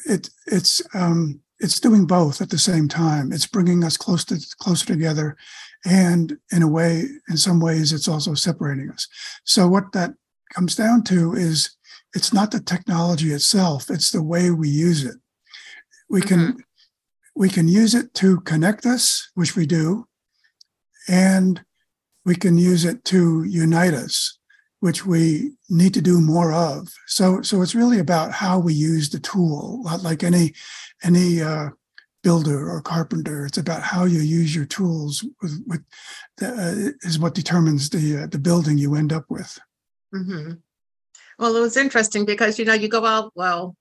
It 0.06 0.30
it's 0.46 0.82
um, 0.94 1.42
it's 1.60 1.80
doing 1.80 2.06
both 2.06 2.42
at 2.42 2.50
the 2.50 2.58
same 2.58 2.88
time. 2.88 3.32
It's 3.32 3.48
bringing 3.48 3.84
us 3.84 3.98
close 3.98 4.24
to 4.26 4.40
closer 4.60 4.86
together, 4.86 5.38
and 5.86 6.38
in 6.52 6.64
a 6.64 6.68
way, 6.68 7.06
in 7.30 7.38
some 7.38 7.60
ways, 7.60 7.94
it's 7.94 8.08
also 8.08 8.34
separating 8.34 8.90
us. 8.90 9.08
So 9.44 9.68
what 9.68 9.92
that 9.94 10.14
comes 10.54 10.76
down 10.76 11.04
to 11.04 11.34
is 11.34 11.76
it's 12.14 12.34
not 12.34 12.52
the 12.52 12.60
technology 12.60 13.32
itself; 13.32 13.90
it's 13.90 14.12
the 14.12 14.24
way 14.24 14.52
we 14.52 14.70
use 14.70 15.06
it. 15.06 15.16
We 16.10 16.22
can 16.22 16.40
mm-hmm. 16.40 16.60
we 17.36 17.50
can 17.50 17.68
use 17.68 17.94
it 17.94 18.14
to 18.16 18.42
connect 18.42 18.86
us, 18.86 19.30
which 19.36 19.56
we 19.56 19.66
do, 19.66 20.08
and 21.08 21.64
we 22.26 22.36
can 22.36 22.58
use 22.58 22.86
it 22.86 23.04
to 23.06 23.44
unite 23.44 23.94
us 23.94 24.40
which 24.86 25.04
we 25.04 25.52
need 25.68 25.96
to 25.96 26.02
do 26.02 26.22
more 26.22 26.54
of. 26.54 26.88
So, 27.08 27.42
so 27.42 27.64
it's 27.64 27.74
really 27.74 27.98
about 27.98 28.32
how 28.32 28.60
we 28.60 28.76
use 28.76 29.10
the 29.10 29.20
tool, 29.20 29.84
like 30.04 30.24
any 30.24 30.54
any 31.04 31.42
uh, 31.42 31.70
builder 32.26 32.68
or 32.68 32.82
carpenter. 32.82 33.46
It's 33.46 33.60
about 33.60 33.84
how 33.84 34.06
you 34.06 34.20
use 34.20 34.56
your 34.56 34.66
tools. 34.66 35.24
With, 35.44 35.64
with 35.68 35.84
the, 36.38 36.48
uh, 36.48 37.08
is 37.08 37.20
what 37.20 37.36
determines 37.36 37.92
the 37.92 38.24
uh, 38.24 38.28
the 38.28 38.40
building 38.40 38.80
you 38.80 38.96
end 38.96 39.14
up 39.14 39.26
with. 39.30 39.60
Mm-hmm. 40.14 40.54
Well, 41.38 41.56
it 41.56 41.62
was 41.62 41.78
interesting 41.78 42.26
because 42.26 42.58
you 42.58 42.66
know 42.66 42.74
you 42.74 42.90
go 42.90 43.06
out 43.06 43.32
well. 43.36 43.76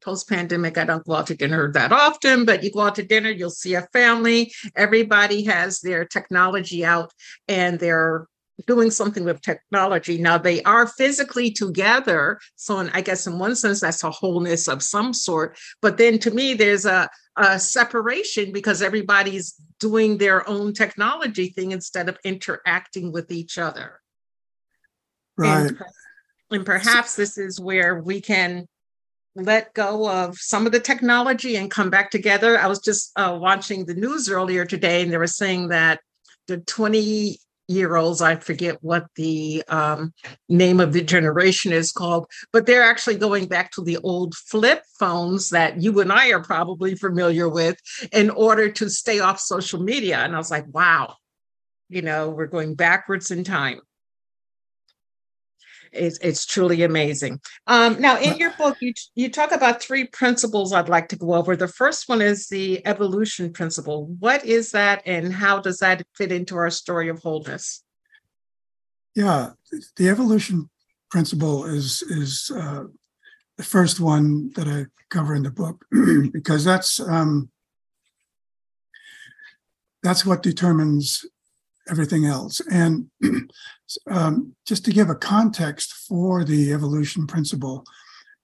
Post 0.00 0.28
pandemic, 0.28 0.78
I 0.78 0.84
don't 0.84 1.04
go 1.04 1.14
out 1.14 1.26
to 1.26 1.34
dinner 1.34 1.70
that 1.72 1.92
often, 1.92 2.44
but 2.44 2.62
you 2.62 2.70
go 2.70 2.82
out 2.82 2.94
to 2.94 3.02
dinner, 3.02 3.30
you'll 3.30 3.50
see 3.50 3.74
a 3.74 3.82
family. 3.92 4.52
Everybody 4.76 5.42
has 5.44 5.80
their 5.80 6.04
technology 6.04 6.84
out 6.84 7.12
and 7.48 7.80
they're 7.80 8.28
doing 8.66 8.90
something 8.90 9.24
with 9.24 9.40
technology. 9.40 10.18
Now 10.18 10.38
they 10.38 10.62
are 10.62 10.86
physically 10.86 11.50
together. 11.50 12.38
So 12.56 12.80
in, 12.80 12.90
I 12.90 13.00
guess 13.00 13.26
in 13.26 13.38
one 13.38 13.54
sense, 13.54 13.80
that's 13.80 14.02
a 14.04 14.10
wholeness 14.10 14.68
of 14.68 14.82
some 14.82 15.14
sort. 15.14 15.56
But 15.80 15.96
then 15.96 16.18
to 16.20 16.30
me, 16.30 16.54
there's 16.54 16.84
a, 16.84 17.08
a 17.36 17.58
separation 17.58 18.52
because 18.52 18.82
everybody's 18.82 19.54
doing 19.78 20.18
their 20.18 20.48
own 20.48 20.72
technology 20.72 21.48
thing 21.48 21.72
instead 21.72 22.08
of 22.08 22.18
interacting 22.24 23.12
with 23.12 23.30
each 23.30 23.58
other. 23.58 24.00
Right. 25.36 25.68
And, 25.68 25.82
and 26.50 26.66
perhaps 26.66 27.14
this 27.14 27.38
is 27.38 27.60
where 27.60 28.00
we 28.00 28.20
can 28.20 28.66
let 29.36 29.72
go 29.72 30.10
of 30.10 30.36
some 30.36 30.66
of 30.66 30.72
the 30.72 30.80
technology 30.80 31.56
and 31.56 31.70
come 31.70 31.90
back 31.90 32.10
together. 32.10 32.58
I 32.58 32.66
was 32.66 32.80
just 32.80 33.12
uh, 33.14 33.38
watching 33.40 33.86
the 33.86 33.94
news 33.94 34.28
earlier 34.28 34.64
today, 34.64 35.02
and 35.02 35.12
they 35.12 35.16
were 35.16 35.28
saying 35.28 35.68
that 35.68 36.00
the 36.48 36.58
20 36.58 37.38
year 37.68 37.96
olds. 37.96 38.20
I 38.20 38.36
forget 38.36 38.82
what 38.82 39.06
the 39.14 39.62
um, 39.68 40.12
name 40.48 40.80
of 40.80 40.92
the 40.92 41.02
generation 41.02 41.72
is 41.72 41.92
called, 41.92 42.26
but 42.52 42.66
they're 42.66 42.82
actually 42.82 43.16
going 43.16 43.46
back 43.46 43.70
to 43.72 43.82
the 43.82 43.98
old 43.98 44.34
flip 44.34 44.82
phones 44.98 45.50
that 45.50 45.80
you 45.80 46.00
and 46.00 46.12
I 46.12 46.30
are 46.30 46.42
probably 46.42 46.94
familiar 46.94 47.48
with 47.48 47.76
in 48.12 48.30
order 48.30 48.70
to 48.72 48.90
stay 48.90 49.20
off 49.20 49.38
social 49.38 49.80
media. 49.80 50.18
And 50.18 50.34
I 50.34 50.38
was 50.38 50.50
like, 50.50 50.66
wow, 50.72 51.14
you 51.88 52.02
know, 52.02 52.30
we're 52.30 52.46
going 52.46 52.74
backwards 52.74 53.30
in 53.30 53.44
time. 53.44 53.80
It's, 55.92 56.18
it's 56.18 56.46
truly 56.46 56.82
amazing. 56.82 57.40
Um, 57.66 58.00
now, 58.00 58.18
in 58.18 58.36
your 58.38 58.52
book, 58.52 58.76
you 58.80 58.92
you 59.14 59.30
talk 59.30 59.52
about 59.52 59.82
three 59.82 60.06
principles 60.06 60.72
I'd 60.72 60.88
like 60.88 61.08
to 61.08 61.16
go 61.16 61.34
over. 61.34 61.56
The 61.56 61.68
first 61.68 62.08
one 62.08 62.22
is 62.22 62.48
the 62.48 62.86
evolution 62.86 63.52
principle. 63.52 64.06
What 64.18 64.44
is 64.44 64.72
that, 64.72 65.02
and 65.06 65.32
how 65.32 65.60
does 65.60 65.78
that 65.78 66.06
fit 66.16 66.32
into 66.32 66.56
our 66.56 66.70
story 66.70 67.08
of 67.08 67.20
wholeness? 67.20 67.82
Yeah, 69.14 69.50
the 69.96 70.08
evolution 70.08 70.68
principle 71.10 71.64
is 71.64 72.02
is 72.02 72.50
uh, 72.54 72.84
the 73.56 73.64
first 73.64 74.00
one 74.00 74.52
that 74.54 74.68
I 74.68 74.86
cover 75.10 75.34
in 75.34 75.42
the 75.42 75.50
book 75.50 75.84
because 76.32 76.64
that's 76.64 77.00
um, 77.00 77.50
that's 80.02 80.24
what 80.24 80.42
determines 80.42 81.24
everything 81.90 82.26
else. 82.26 82.60
And 82.70 83.10
um, 84.10 84.54
just 84.66 84.84
to 84.84 84.92
give 84.92 85.10
a 85.10 85.14
context 85.14 85.92
for 85.92 86.44
the 86.44 86.72
evolution 86.72 87.26
principle, 87.26 87.84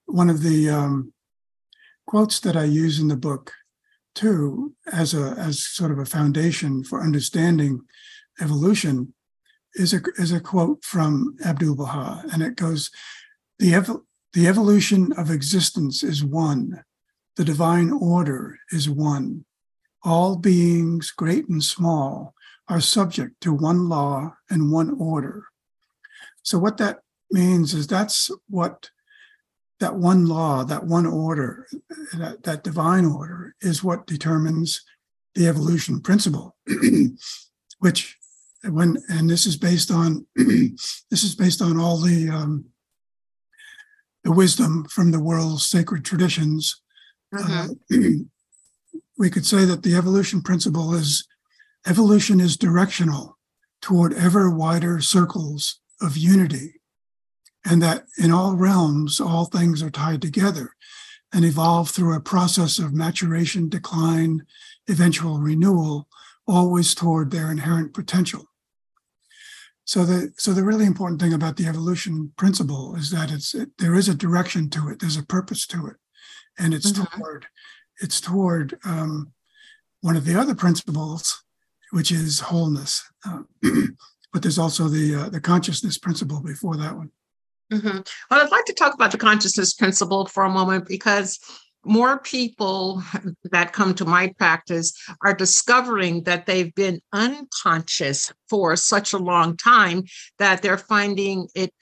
one 0.05 0.29
of 0.29 0.41
the 0.41 0.69
um, 0.69 1.13
quotes 2.05 2.39
that 2.41 2.55
I 2.55 2.63
use 2.63 2.99
in 2.99 3.07
the 3.07 3.17
book 3.17 3.51
too, 4.13 4.73
as 4.91 5.13
a 5.13 5.35
as 5.37 5.61
sort 5.61 5.91
of 5.91 5.99
a 5.99 6.05
foundation 6.05 6.83
for 6.83 7.03
understanding 7.03 7.81
evolution, 8.39 9.13
is 9.73 9.93
a 9.93 9.99
is 10.17 10.31
a 10.31 10.39
quote 10.39 10.85
from 10.85 11.35
Abdul 11.43 11.75
Baha, 11.75 12.23
and 12.31 12.41
it 12.41 12.55
goes, 12.55 12.91
"the 13.59 13.73
ev- 13.73 14.01
the 14.33 14.47
evolution 14.47 15.11
of 15.13 15.31
existence 15.31 16.01
is 16.01 16.23
one, 16.23 16.83
the 17.35 17.43
divine 17.43 17.91
order 17.91 18.57
is 18.71 18.89
one. 18.89 19.45
All 20.03 20.37
beings, 20.37 21.11
great 21.11 21.49
and 21.49 21.63
small, 21.63 22.34
are 22.67 22.81
subject 22.81 23.41
to 23.41 23.53
one 23.53 23.89
law 23.89 24.35
and 24.49 24.71
one 24.71 24.95
order." 24.99 25.45
So 26.43 26.57
what 26.59 26.77
that 26.77 26.99
means 27.31 27.73
is 27.73 27.87
that's 27.87 28.29
what 28.49 28.89
that 29.79 29.95
one 29.95 30.25
law, 30.25 30.63
that 30.63 30.85
one 30.85 31.05
order, 31.05 31.67
that, 32.13 32.43
that 32.43 32.63
divine 32.63 33.05
order 33.05 33.55
is 33.61 33.83
what 33.83 34.07
determines 34.07 34.81
the 35.33 35.47
evolution 35.47 35.99
principle, 35.99 36.55
which 37.79 38.17
when 38.63 38.97
and 39.09 39.29
this 39.29 39.45
is 39.45 39.57
based 39.57 39.91
on 39.91 40.25
this 40.35 41.23
is 41.23 41.35
based 41.35 41.61
on 41.61 41.79
all 41.79 41.97
the 41.97 42.29
um, 42.29 42.65
the 44.23 44.31
wisdom 44.31 44.85
from 44.85 45.11
the 45.11 45.19
world's 45.19 45.65
sacred 45.65 46.03
traditions. 46.03 46.81
Mm-hmm. 47.33 47.71
Uh, 47.93 48.23
we 49.17 49.29
could 49.29 49.45
say 49.45 49.65
that 49.65 49.83
the 49.83 49.95
evolution 49.95 50.41
principle 50.41 50.93
is 50.93 51.27
evolution 51.87 52.39
is 52.39 52.57
directional 52.57 53.37
toward 53.81 54.13
ever 54.13 54.49
wider 54.49 54.99
circles 55.01 55.79
of 56.01 56.17
unity 56.17 56.81
and 57.65 57.81
that 57.81 58.05
in 58.17 58.31
all 58.31 58.55
realms, 58.55 59.19
all 59.19 59.45
things 59.45 59.81
are 59.81 59.89
tied 59.89 60.21
together 60.21 60.75
and 61.33 61.43
evolve 61.43 61.89
through 61.89 62.15
a 62.15 62.19
process 62.21 62.77
of 62.79 62.93
maturation, 62.93 63.67
decline, 63.67 64.45
eventual 64.87 65.39
renewal, 65.39 66.07
always 66.47 66.93
toward 66.93 67.31
their 67.31 67.51
inherent 67.51 67.93
potential. 67.93 68.45
So 69.83 70.03
the 70.03 70.33
so 70.37 70.53
the 70.53 70.63
really 70.63 70.85
important 70.85 71.21
thing 71.21 71.33
about 71.33 71.57
the 71.57 71.67
evolution 71.67 72.31
principle 72.37 72.95
is 72.95 73.11
that 73.11 73.31
it's 73.31 73.53
it, 73.53 73.69
there 73.77 73.95
is 73.95 74.09
a 74.09 74.15
direction 74.15 74.69
to 74.71 74.89
it, 74.89 74.99
there's 74.99 75.17
a 75.17 75.25
purpose 75.25 75.67
to 75.67 75.87
it, 75.87 75.97
and 76.57 76.73
it's 76.73 76.91
mm-hmm. 76.91 77.19
toward 77.19 77.45
it's 78.01 78.19
toward 78.19 78.79
um, 78.83 79.31
one 80.01 80.15
of 80.15 80.25
the 80.25 80.39
other 80.39 80.55
principles, 80.55 81.43
which 81.95 82.11
is 82.11 82.41
wholeness. 82.41 83.09
Uh, 83.25 83.43
but 84.33 84.41
there's 84.41 84.59
also 84.59 84.89
the 84.89 85.15
uh, 85.15 85.29
the 85.29 85.39
consciousness 85.39 85.97
principle 85.97 86.41
before 86.41 86.75
that 86.75 86.93
one. 86.93 87.09
Mm-hmm. 87.71 87.99
Well, 88.29 88.43
I'd 88.43 88.51
like 88.51 88.65
to 88.65 88.73
talk 88.73 88.93
about 88.93 89.13
the 89.13 89.17
consciousness 89.17 89.73
principle 89.73 90.25
for 90.25 90.43
a 90.43 90.49
moment 90.49 90.89
because 90.89 91.39
more 91.85 92.19
people 92.19 93.01
that 93.51 93.71
come 93.71 93.95
to 93.95 94.03
my 94.03 94.33
practice 94.37 94.93
are 95.23 95.33
discovering 95.33 96.23
that 96.23 96.45
they've 96.45 96.75
been 96.75 96.99
unconscious 97.13 98.33
for 98.49 98.75
such 98.75 99.13
a 99.13 99.17
long 99.17 99.55
time 99.55 100.03
that 100.37 100.61
they're 100.61 100.77
finding 100.77 101.47
it 101.55 101.73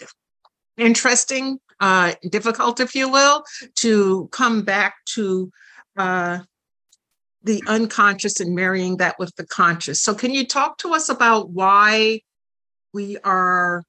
interesting, 0.77 1.57
uh, 1.79 2.13
difficult, 2.29 2.79
if 2.79 2.93
you 2.93 3.09
will, 3.09 3.43
to 3.77 4.29
come 4.31 4.61
back 4.61 4.93
to 5.15 5.49
uh, 5.97 6.39
the 7.43 7.61
unconscious 7.67 8.39
and 8.39 8.55
marrying 8.55 8.97
that 8.97 9.15
with 9.19 9.35
the 9.35 9.45
conscious. 9.45 10.01
So, 10.01 10.13
can 10.15 10.33
you 10.33 10.45
talk 10.45 10.77
to 10.79 10.93
us 10.93 11.09
about 11.09 11.49
why 11.49 12.21
we 12.93 13.17
are 13.23 13.83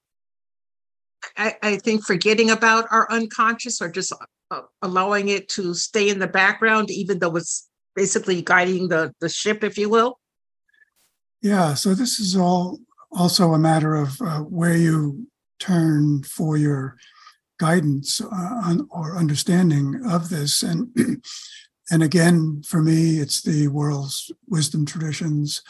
I, 1.36 1.54
I 1.62 1.76
think 1.76 2.04
forgetting 2.04 2.50
about 2.50 2.86
our 2.90 3.10
unconscious 3.10 3.80
or 3.80 3.90
just 3.90 4.12
uh, 4.50 4.60
allowing 4.82 5.28
it 5.28 5.48
to 5.50 5.74
stay 5.74 6.08
in 6.08 6.18
the 6.18 6.26
background, 6.26 6.90
even 6.90 7.18
though 7.18 7.36
it's 7.36 7.68
basically 7.96 8.42
guiding 8.42 8.88
the, 8.88 9.12
the 9.20 9.28
ship, 9.28 9.64
if 9.64 9.78
you 9.78 9.88
will? 9.88 10.18
Yeah, 11.42 11.74
so 11.74 11.94
this 11.94 12.18
is 12.18 12.36
all 12.36 12.78
also 13.12 13.52
a 13.52 13.58
matter 13.58 13.94
of 13.94 14.20
uh, 14.20 14.40
where 14.40 14.76
you 14.76 15.26
turn 15.60 16.22
for 16.24 16.56
your 16.56 16.96
guidance 17.60 18.20
uh, 18.20 18.60
on, 18.64 18.88
or 18.90 19.16
understanding 19.16 20.00
of 20.08 20.28
this. 20.30 20.62
And 20.62 20.88
and 21.90 22.02
again, 22.02 22.62
for 22.66 22.82
me, 22.82 23.18
it's 23.18 23.42
the 23.42 23.68
world's 23.68 24.30
wisdom 24.48 24.86
traditions, 24.86 25.62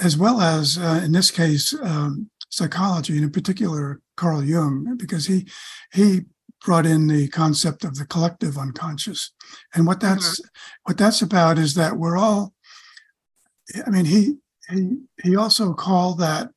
as 0.00 0.16
well 0.16 0.40
as 0.40 0.76
uh, 0.78 1.00
in 1.02 1.12
this 1.12 1.30
case, 1.30 1.74
um, 1.82 2.30
psychology, 2.50 3.14
and 3.14 3.24
in 3.24 3.30
particular 3.30 4.00
Carl 4.16 4.44
Jung, 4.44 4.96
because 4.96 5.26
he 5.26 5.46
he 5.92 6.22
brought 6.64 6.86
in 6.86 7.06
the 7.08 7.28
concept 7.28 7.84
of 7.84 7.96
the 7.96 8.06
collective 8.06 8.58
unconscious, 8.58 9.32
and 9.74 9.86
what 9.86 10.00
that's 10.00 10.40
mm-hmm. 10.40 10.48
what 10.84 10.98
that's 10.98 11.22
about 11.22 11.58
is 11.58 11.74
that 11.74 11.96
we're 11.96 12.18
all. 12.18 12.52
I 13.86 13.90
mean, 13.90 14.04
he 14.04 14.36
he 14.68 14.98
he 15.22 15.36
also 15.36 15.72
called 15.72 16.18
that 16.18 16.50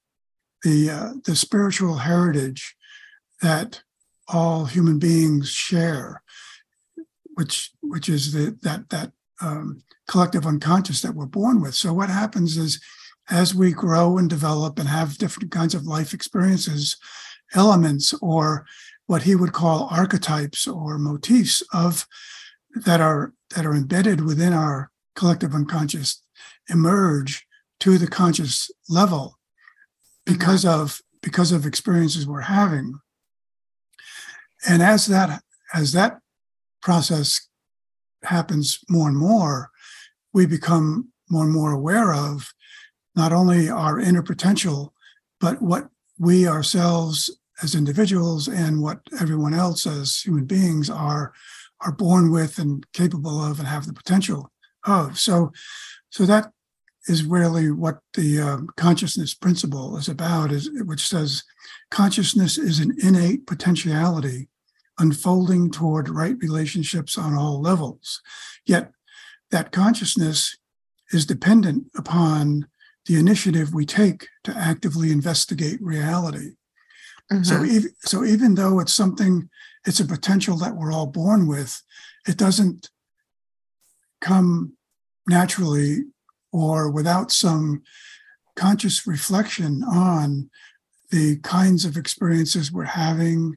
the 0.64 0.90
uh, 0.90 1.14
the 1.26 1.36
spiritual 1.36 1.96
heritage 1.96 2.76
that 3.42 3.82
all 4.28 4.66
human 4.66 5.00
beings 5.00 5.50
share, 5.50 6.22
which 7.38 7.72
which 7.82 8.10
is 8.10 8.34
the 8.34 8.58
that 8.64 8.90
that 8.90 9.12
um, 9.42 9.84
collective 10.08 10.48
unconscious 10.48 11.02
that 11.02 11.14
we're 11.14 11.28
born 11.28 11.62
with. 11.62 11.76
So 11.76 11.94
what 11.94 12.10
happens 12.10 12.58
is 12.58 12.82
as 13.30 13.54
we 13.54 13.72
grow 13.74 14.18
and 14.18 14.28
develop 14.28 14.80
and 14.80 14.90
have 14.90 15.20
different 15.20 15.52
kinds 15.52 15.76
of 15.76 15.86
life 15.86 16.14
experiences, 16.16 16.98
elements 17.54 18.12
or 18.24 18.66
what 19.06 19.24
he 19.24 19.36
would 19.36 19.54
call 19.54 19.88
archetypes 19.92 20.68
or 20.68 20.98
motifs 20.98 21.62
of 21.72 22.08
that 22.74 23.02
are 23.02 23.34
that 23.56 23.68
are 23.68 23.76
embedded 23.76 24.22
within 24.22 24.52
our 24.52 24.90
collective 25.16 25.54
unconscious 25.54 26.24
emerge 26.70 27.46
to 27.80 28.00
the 28.00 28.08
conscious 28.08 28.72
level 28.90 29.38
because 30.26 30.66
mm-hmm. 30.66 30.82
of 30.82 31.02
because 31.22 31.52
of 31.52 31.68
experiences 31.68 32.26
we're 32.26 32.42
having 32.42 33.00
and 34.68 34.82
as 34.82 35.06
that 35.06 35.44
as 35.76 35.94
that 35.94 36.20
process 36.82 37.48
happens 38.24 38.80
more 38.90 39.08
and 39.08 39.18
more 39.18 39.72
we 40.38 40.46
become 40.46 41.10
more 41.30 41.44
and 41.44 41.52
more 41.52 41.72
aware 41.72 42.14
of 42.14 42.54
not 43.16 43.34
only 43.34 43.70
our 43.70 44.00
inner 44.00 44.22
potential, 44.22 44.94
but 45.40 45.62
what 45.62 45.90
we 46.20 46.48
ourselves 46.48 47.40
as 47.64 47.74
individuals 47.74 48.48
and 48.48 48.82
what 48.82 49.00
everyone 49.20 49.56
else 49.56 49.88
as 49.88 50.22
human 50.22 50.46
beings 50.46 50.90
are 50.90 51.34
are 51.82 51.92
born 51.92 52.32
with 52.32 52.60
and 52.60 52.86
capable 52.94 53.44
of 53.44 53.58
and 53.58 53.68
have 53.68 53.86
the 53.86 53.94
potential 53.94 54.52
of. 54.86 55.20
So, 55.20 55.52
so 56.10 56.26
that 56.26 56.52
is 57.08 57.24
really 57.24 57.72
what 57.72 58.00
the 58.16 58.40
um, 58.40 58.68
consciousness 58.78 59.34
principle 59.34 59.98
is 59.98 60.08
about, 60.08 60.52
is 60.52 60.70
which 60.86 61.08
says 61.08 61.44
consciousness 61.90 62.58
is 62.58 62.80
an 62.80 62.96
innate 63.02 63.46
potentiality 63.48 64.50
unfolding 65.00 65.72
toward 65.72 66.10
right 66.10 66.36
relationships 66.40 67.18
on 67.18 67.36
all 67.36 67.62
levels. 67.62 68.22
Yet 68.66 68.92
that 69.52 69.72
consciousness 69.72 70.58
is 71.12 71.26
dependent 71.26 71.88
upon 71.96 72.68
the 73.06 73.18
initiative 73.18 73.74
we 73.74 73.86
take 73.86 74.28
to 74.44 74.56
actively 74.56 75.12
investigate 75.12 75.82
reality. 75.82 76.56
Mm-hmm. 77.32 77.44
So, 77.44 77.64
even, 77.64 77.90
so 78.00 78.26
even 78.26 78.56
though 78.56 78.80
it's 78.80 78.94
something, 78.94 79.50
it's 79.86 80.00
a 80.00 80.06
potential 80.06 80.58
that 80.58 80.76
we're 80.76 80.92
all 80.92 81.08
born 81.08 81.48
with, 81.48 81.82
it 82.28 82.38
doesn't 82.38 82.90
come 84.20 84.74
naturally 85.28 86.04
or 86.52 86.90
without 86.90 87.32
some 87.32 87.84
conscious 88.56 89.06
reflection 89.06 89.84
on 89.84 90.50
the 91.12 91.38
kinds 91.38 91.86
of 91.86 91.96
experiences 91.96 92.72
we're 92.72 92.84
having 92.84 93.56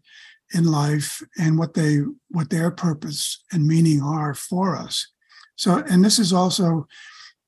in 0.53 0.65
life 0.65 1.23
and 1.39 1.59
what 1.59 1.75
they 1.75 1.99
what 2.29 2.51
their 2.51 2.71
purpose 2.71 3.43
and 3.53 3.67
meaning 3.67 4.03
are 4.03 4.35
for 4.35 4.77
us. 4.77 5.09
So 5.57 5.85
and 5.89 6.05
this 6.05 6.19
is 6.19 6.33
also 6.33 6.87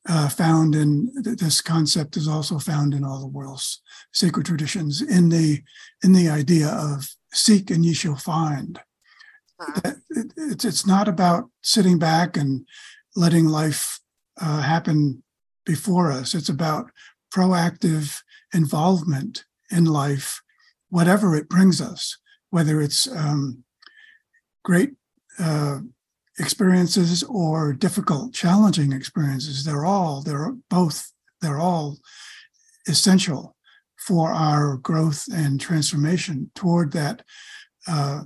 uh, 0.09 0.29
found 0.29 0.75
in 0.75 1.11
this 1.15 1.61
concept 1.61 2.17
is 2.17 2.27
also 2.27 2.59
found 2.59 2.93
in 2.93 3.05
all 3.05 3.21
the 3.21 3.27
world's 3.27 3.81
sacred 4.13 4.47
traditions 4.47 5.01
in 5.01 5.29
the 5.29 5.63
in 6.03 6.13
the 6.13 6.29
idea 6.29 6.69
of 6.69 7.15
seek 7.33 7.71
and 7.71 7.85
ye 7.85 7.93
shall 7.93 8.17
find. 8.17 8.81
Uh-huh. 9.61 9.93
it's 10.37 10.65
it's 10.65 10.87
not 10.87 11.09
about 11.09 11.49
sitting 11.63 11.99
back 11.99 12.37
and 12.37 12.67
letting 13.15 13.47
life 13.47 14.01
uh, 14.41 14.61
happen 14.61 15.23
before 15.65 16.11
us. 16.11 16.35
It's 16.35 16.49
about 16.49 16.91
proactive 17.33 18.21
involvement 18.53 19.45
in 19.71 19.85
life 19.85 20.43
whatever 20.91 21.35
it 21.35 21.49
brings 21.49 21.81
us 21.81 22.19
whether 22.53 22.83
it's 22.83 23.09
um, 23.09 23.65
great 24.63 24.91
uh, 25.39 25.79
experiences 26.39 27.23
or 27.25 27.73
difficult, 27.73 28.35
challenging 28.35 28.93
experiences. 28.93 29.65
They're 29.65 29.87
all, 29.87 30.23
they're 30.23 30.55
both 30.69 31.11
they're 31.41 31.59
all 31.59 31.99
essential 32.87 33.57
for 33.97 34.31
our 34.31 34.77
growth 34.77 35.27
and 35.33 35.61
transformation 35.61 36.51
toward 36.55 36.93
that 36.93 37.23
uh, 37.89 38.21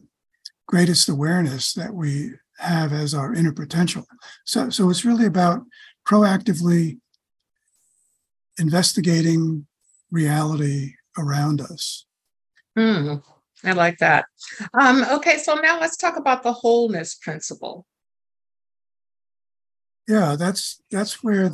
greatest 0.66 1.08
awareness 1.08 1.72
that 1.74 1.94
we 1.94 2.32
have 2.58 2.92
as 2.92 3.14
our 3.14 3.32
inner 3.32 3.52
potential. 3.52 4.04
So, 4.44 4.70
so 4.70 4.90
it's 4.90 5.04
really 5.04 5.26
about 5.26 5.62
proactively 6.06 6.98
investigating 8.58 9.66
reality 10.10 10.94
around 11.16 11.60
us. 11.60 12.06
Mm, 12.76 13.22
I 13.64 13.72
like 13.72 13.98
that. 13.98 14.26
Um, 14.78 15.04
okay, 15.10 15.38
so 15.38 15.54
now 15.54 15.80
let's 15.80 15.96
talk 15.96 16.16
about 16.16 16.42
the 16.42 16.52
wholeness 16.52 17.14
principle. 17.14 17.86
Yeah, 20.08 20.36
that's 20.38 20.80
that's 20.90 21.24
where 21.24 21.52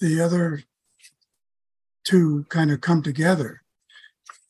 the 0.00 0.20
other 0.20 0.62
two 2.04 2.44
kind 2.48 2.70
of 2.70 2.80
come 2.80 3.02
together 3.02 3.62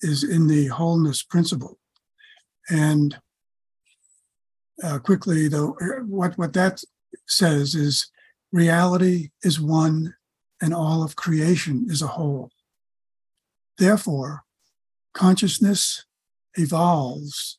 is 0.01 0.25
in 0.25 0.49
the 0.49 0.67
wholeness 0.67 1.23
principle. 1.23 1.79
And 2.69 3.19
uh, 4.83 4.99
quickly, 4.99 5.49
though, 5.49 5.77
what, 6.07 6.37
what 6.37 6.53
that 6.55 6.83
says 7.27 7.75
is 7.75 8.11
reality 8.53 9.31
is 9.43 9.61
one 9.61 10.15
and 10.61 10.75
all 10.75 11.03
of 11.03 11.17
creation 11.17 11.87
is 11.89 12.03
a 12.03 12.07
whole. 12.07 12.51
Therefore, 13.79 14.45
consciousness 15.13 16.05
evolves 16.57 17.59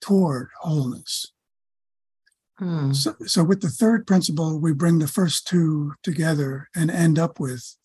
toward 0.00 0.48
wholeness. 0.60 1.32
Hmm. 2.58 2.92
So, 2.92 3.14
so, 3.26 3.44
with 3.44 3.60
the 3.60 3.68
third 3.68 4.06
principle, 4.06 4.58
we 4.58 4.72
bring 4.72 4.98
the 4.98 5.08
first 5.08 5.46
two 5.46 5.92
together 6.02 6.68
and 6.74 6.90
end 6.90 7.18
up 7.18 7.38
with 7.38 7.76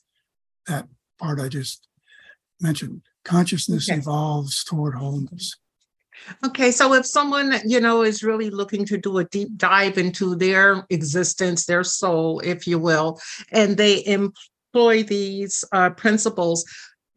that 0.68 0.88
part 1.20 1.40
I 1.40 1.50
just 1.50 1.88
mentioned. 2.62 3.02
Consciousness 3.26 3.90
okay. 3.90 4.00
evolves 4.00 4.64
toward 4.64 4.96
wholeness. 4.96 5.58
Okay, 6.46 6.72
so 6.72 6.94
if 6.94 7.06
someone, 7.06 7.56
you 7.66 7.80
know, 7.80 8.04
is 8.04 8.24
really 8.24 8.50
looking 8.50 8.86
to 8.86 8.98
do 8.98 9.18
a 9.18 9.26
deep 9.26 9.58
dive 9.58 9.98
into 9.98 10.36
their 10.36 10.86
existence, 10.90 11.66
their 11.66 11.84
soul, 11.84 12.40
if 12.42 12.68
you 12.68 12.80
will, 12.80 13.20
and 13.52 13.76
they 13.76 14.06
employ 14.06 15.04
these 15.04 15.64
uh, 15.72 15.90
principles, 15.92 16.64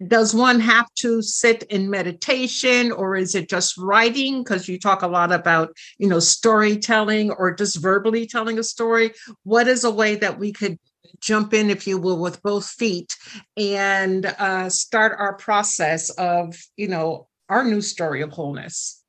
does 0.09 0.35
one 0.35 0.61
have 0.61 0.93
to 0.97 1.23
sit 1.23 1.63
in 1.65 1.91
meditation 1.91 2.93
or 2.93 3.17
is 3.17 3.35
it 3.35 3.49
just 3.49 3.77
writing? 3.77 4.43
Because 4.43 4.69
you 4.69 4.79
talk 4.79 5.03
a 5.03 5.09
lot 5.09 5.33
about 5.33 5.77
you 5.99 6.09
know 6.09 6.21
storytelling 6.21 7.31
or 7.31 7.55
just 7.55 7.81
verbally 7.81 8.27
telling 8.27 8.59
a 8.59 8.65
story. 8.65 9.13
What 9.43 9.69
is 9.69 9.85
a 9.85 9.91
way 9.91 10.17
that 10.17 10.39
we 10.39 10.53
could 10.53 10.79
jump 11.21 11.55
in 11.55 11.71
if 11.71 11.87
you 11.87 11.99
will 11.99 12.19
with 12.19 12.43
both 12.43 12.67
feet 12.67 13.17
and 13.57 14.27
uh, 14.39 14.69
start 14.69 15.17
our 15.19 15.35
process 15.35 16.11
of 16.11 16.57
you 16.77 16.89
know 16.89 17.29
our 17.49 17.65
new 17.65 17.81
story 17.81 18.23
of 18.23 18.33
wholeness? 18.33 19.03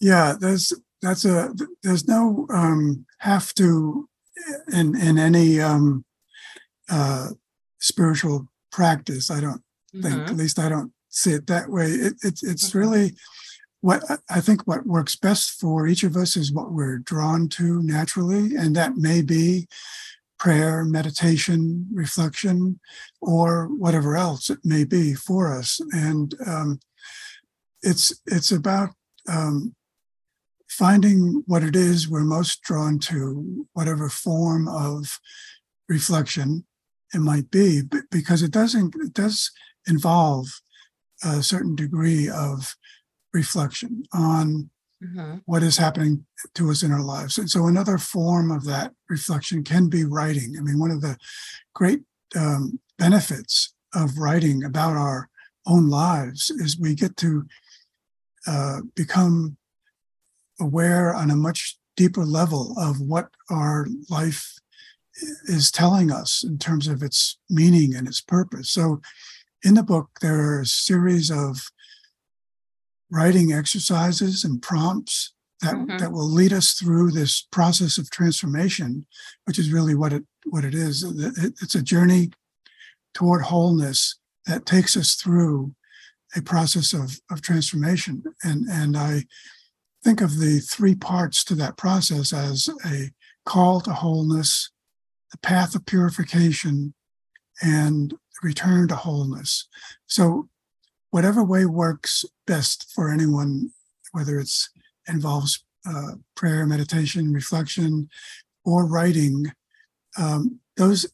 Yeah 0.00 0.34
there's 0.38 0.72
that's 1.02 1.24
a 1.24 1.54
there's 1.82 2.08
no 2.08 2.46
um 2.50 3.04
have 3.18 3.52
to 3.54 4.08
in 4.72 4.98
in 4.98 5.18
any 5.18 5.60
um 5.60 6.04
uh 6.88 7.28
spiritual 7.78 8.48
practice 8.72 9.30
i 9.30 9.40
don't 9.40 9.62
think 10.02 10.14
mm-hmm. 10.14 10.30
at 10.30 10.36
least 10.36 10.58
i 10.58 10.68
don't 10.68 10.92
see 11.08 11.32
it 11.32 11.46
that 11.46 11.70
way 11.70 11.86
it, 11.86 12.14
it 12.22 12.40
it's 12.42 12.74
really 12.74 13.12
what 13.80 14.02
i 14.30 14.40
think 14.40 14.66
what 14.66 14.86
works 14.86 15.16
best 15.16 15.50
for 15.60 15.86
each 15.86 16.02
of 16.02 16.16
us 16.16 16.36
is 16.36 16.52
what 16.52 16.72
we're 16.72 16.98
drawn 16.98 17.48
to 17.48 17.82
naturally 17.82 18.56
and 18.56 18.74
that 18.74 18.96
may 18.96 19.22
be 19.22 19.66
prayer, 20.44 20.84
meditation, 20.84 21.86
reflection, 21.90 22.78
or 23.22 23.66
whatever 23.68 24.14
else 24.14 24.50
it 24.50 24.58
may 24.62 24.84
be 24.84 25.14
for 25.14 25.50
us. 25.50 25.80
And 25.92 26.34
um, 26.46 26.80
it's 27.82 28.20
it's 28.26 28.52
about 28.52 28.90
um, 29.26 29.74
finding 30.68 31.42
what 31.46 31.62
it 31.62 31.74
is 31.74 32.10
we're 32.10 32.24
most 32.24 32.60
drawn 32.60 32.98
to, 32.98 33.66
whatever 33.72 34.10
form 34.10 34.68
of 34.68 35.18
reflection 35.88 36.66
it 37.14 37.20
might 37.20 37.50
be, 37.50 37.80
because 38.10 38.42
it 38.42 38.50
doesn't 38.50 38.94
it 38.96 39.14
does 39.14 39.50
involve 39.86 40.46
a 41.24 41.42
certain 41.42 41.74
degree 41.74 42.28
of 42.28 42.76
reflection 43.32 44.04
on 44.12 44.70
mm-hmm. 45.02 45.36
what 45.46 45.62
is 45.62 45.76
happening 45.76 46.24
to 46.54 46.70
us 46.70 46.82
in 46.82 46.92
our 46.92 47.02
lives. 47.02 47.38
And 47.38 47.50
so, 47.50 47.66
another 47.66 47.98
form 47.98 48.50
of 48.50 48.64
that 48.64 48.92
reflection 49.08 49.64
can 49.64 49.88
be 49.88 50.04
writing. 50.04 50.56
I 50.58 50.62
mean, 50.62 50.78
one 50.78 50.90
of 50.90 51.00
the 51.00 51.16
great 51.74 52.02
um, 52.36 52.80
benefits 52.98 53.74
of 53.94 54.18
writing 54.18 54.64
about 54.64 54.96
our 54.96 55.28
own 55.66 55.88
lives 55.88 56.50
is 56.50 56.78
we 56.78 56.94
get 56.94 57.16
to 57.18 57.46
uh, 58.46 58.80
become 58.94 59.56
aware 60.60 61.14
on 61.14 61.30
a 61.30 61.36
much 61.36 61.78
deeper 61.96 62.24
level 62.24 62.74
of 62.78 63.00
what 63.00 63.30
our 63.50 63.86
life 64.10 64.58
is 65.44 65.70
telling 65.70 66.10
us 66.10 66.42
in 66.42 66.58
terms 66.58 66.88
of 66.88 67.02
its 67.02 67.38
meaning 67.48 67.94
and 67.94 68.08
its 68.08 68.20
purpose. 68.20 68.70
So, 68.70 69.00
in 69.64 69.74
the 69.74 69.82
book, 69.82 70.10
there 70.20 70.40
are 70.40 70.60
a 70.60 70.66
series 70.66 71.30
of 71.30 71.70
writing 73.10 73.52
exercises 73.52 74.44
and 74.44 74.62
prompts 74.62 75.32
that, 75.62 75.74
mm-hmm. 75.74 75.98
that 75.98 76.12
will 76.12 76.28
lead 76.28 76.52
us 76.52 76.72
through 76.72 77.10
this 77.10 77.46
process 77.50 77.96
of 77.96 78.10
transformation, 78.10 79.06
which 79.44 79.58
is 79.58 79.72
really 79.72 79.94
what 79.94 80.12
it 80.12 80.24
what 80.50 80.64
it 80.64 80.74
is. 80.74 81.02
It's 81.62 81.74
a 81.74 81.82
journey 81.82 82.30
toward 83.14 83.42
wholeness 83.42 84.18
that 84.46 84.66
takes 84.66 84.94
us 84.94 85.14
through 85.14 85.74
a 86.36 86.42
process 86.42 86.92
of, 86.92 87.18
of 87.30 87.40
transformation. 87.40 88.22
And, 88.42 88.66
and 88.68 88.96
I 88.96 89.24
think 90.02 90.20
of 90.20 90.38
the 90.38 90.58
three 90.58 90.94
parts 90.94 91.44
to 91.44 91.54
that 91.54 91.78
process 91.78 92.32
as 92.32 92.68
a 92.84 93.10
call 93.46 93.80
to 93.82 93.92
wholeness, 93.92 94.70
the 95.30 95.38
path 95.38 95.74
of 95.74 95.86
purification, 95.86 96.92
and 97.62 98.14
return 98.42 98.88
to 98.88 98.96
wholeness. 98.96 99.68
So 100.06 100.48
whatever 101.10 101.44
way 101.44 101.64
works 101.64 102.24
best 102.46 102.90
for 102.92 103.10
anyone, 103.10 103.70
whether 104.12 104.38
it's 104.38 104.70
involves 105.06 105.64
uh, 105.88 106.12
prayer, 106.34 106.66
meditation, 106.66 107.32
reflection, 107.32 108.08
or 108.64 108.86
writing. 108.86 109.52
Um, 110.18 110.60
those 110.76 111.06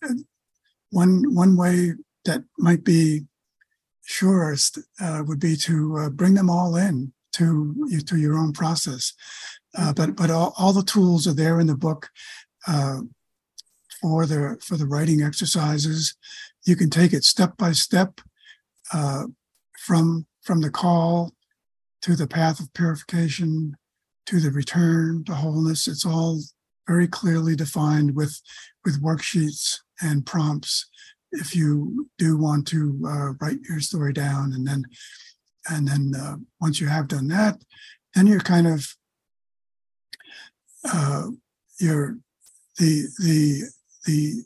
one 0.90 1.34
one 1.34 1.56
way 1.56 1.94
that 2.24 2.44
might 2.58 2.84
be 2.84 3.22
surest 4.04 4.78
uh, 5.00 5.22
would 5.26 5.40
be 5.40 5.56
to 5.56 5.98
uh, 5.98 6.10
bring 6.10 6.34
them 6.34 6.50
all 6.50 6.76
in 6.76 7.12
to 7.32 8.02
to 8.06 8.16
your 8.16 8.36
own 8.36 8.52
process. 8.52 9.12
Uh, 9.76 9.92
but 9.92 10.16
but 10.16 10.30
all, 10.30 10.54
all 10.58 10.72
the 10.72 10.82
tools 10.82 11.26
are 11.26 11.34
there 11.34 11.60
in 11.60 11.66
the 11.66 11.76
book 11.76 12.08
uh, 12.66 13.00
for 14.00 14.26
the 14.26 14.56
for 14.62 14.76
the 14.76 14.86
writing 14.86 15.22
exercises. 15.22 16.16
You 16.64 16.76
can 16.76 16.90
take 16.90 17.12
it 17.12 17.24
step 17.24 17.56
by 17.56 17.72
step. 17.72 18.20
Uh, 18.92 19.24
from 19.80 20.26
from 20.42 20.60
the 20.60 20.70
call 20.70 21.32
to 22.02 22.14
the 22.14 22.26
path 22.26 22.60
of 22.60 22.72
purification 22.74 23.76
to 24.26 24.38
the 24.40 24.50
return 24.50 25.24
to 25.24 25.34
wholeness 25.34 25.88
it's 25.88 26.04
all 26.04 26.40
very 26.86 27.08
clearly 27.08 27.56
defined 27.56 28.14
with 28.14 28.40
with 28.84 29.02
worksheets 29.02 29.78
and 30.02 30.26
prompts 30.26 30.88
if 31.32 31.56
you 31.56 32.08
do 32.18 32.36
want 32.36 32.66
to 32.66 33.00
uh, 33.06 33.32
write 33.40 33.58
your 33.68 33.80
story 33.80 34.12
down 34.12 34.52
and 34.52 34.66
then 34.66 34.84
and 35.68 35.88
then 35.88 36.12
uh, 36.20 36.36
once 36.60 36.80
you 36.80 36.86
have 36.86 37.08
done 37.08 37.28
that 37.28 37.62
then 38.14 38.26
you're 38.26 38.40
kind 38.40 38.66
of 38.66 38.94
uh, 40.92 41.26
you're 41.78 42.18
the 42.78 43.06
the 43.18 43.62
the 44.06 44.44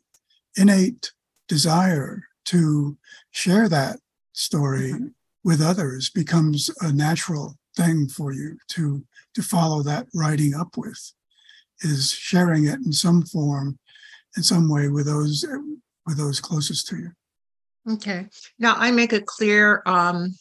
innate 0.57 1.12
desire 1.48 2.24
to 2.46 2.96
share 3.30 3.68
that 3.68 3.98
story 4.33 4.92
mm-hmm. 4.92 5.07
with 5.42 5.61
others 5.61 6.11
becomes 6.11 6.70
a 6.80 6.92
natural 6.92 7.57
thing 7.76 8.09
for 8.09 8.33
you 8.33 8.57
to 8.68 9.04
to 9.35 9.42
follow 9.42 9.83
that 9.83 10.07
writing 10.14 10.54
up 10.54 10.76
with 10.76 11.12
is 11.80 12.12
sharing 12.12 12.66
it 12.66 12.78
in 12.85 12.92
some 12.92 13.22
form 13.22 13.78
in 14.37 14.42
some 14.42 14.68
way 14.68 14.88
with 14.88 15.07
those 15.07 15.44
with 16.07 16.16
those 16.16 16.40
closest 16.40 16.87
to 16.88 16.96
you. 16.96 17.11
Okay. 17.90 18.26
Now 18.59 18.74
i 18.76 18.90
make 18.90 19.12
a 19.12 19.20
clear 19.20 19.83
um, 19.87 20.35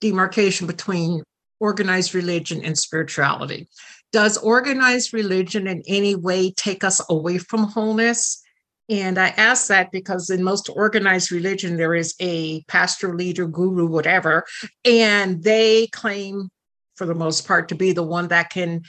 demarcation 0.00 0.66
between 0.66 1.22
organized 1.60 2.14
religion 2.14 2.64
and 2.64 2.76
spirituality. 2.76 3.68
Does 4.12 4.38
organized 4.38 5.12
religion 5.12 5.66
in 5.68 5.82
any 5.86 6.16
way 6.16 6.50
take 6.52 6.82
us 6.82 7.00
away 7.08 7.38
from 7.38 7.64
wholeness 7.64 8.42
and 8.90 9.18
I 9.18 9.28
ask 9.28 9.68
that 9.68 9.92
because 9.92 10.30
in 10.30 10.42
most 10.42 10.68
organized 10.68 11.30
religion, 11.30 11.76
there 11.76 11.94
is 11.94 12.14
a 12.18 12.62
pastor, 12.64 13.14
leader, 13.14 13.46
guru, 13.46 13.86
whatever, 13.86 14.44
and 14.84 15.44
they 15.44 15.86
claim, 15.86 16.50
for 16.96 17.06
the 17.06 17.14
most 17.14 17.46
part, 17.46 17.68
to 17.68 17.76
be 17.76 17.92
the 17.92 18.02
one 18.02 18.28
that 18.28 18.50
can 18.50 18.82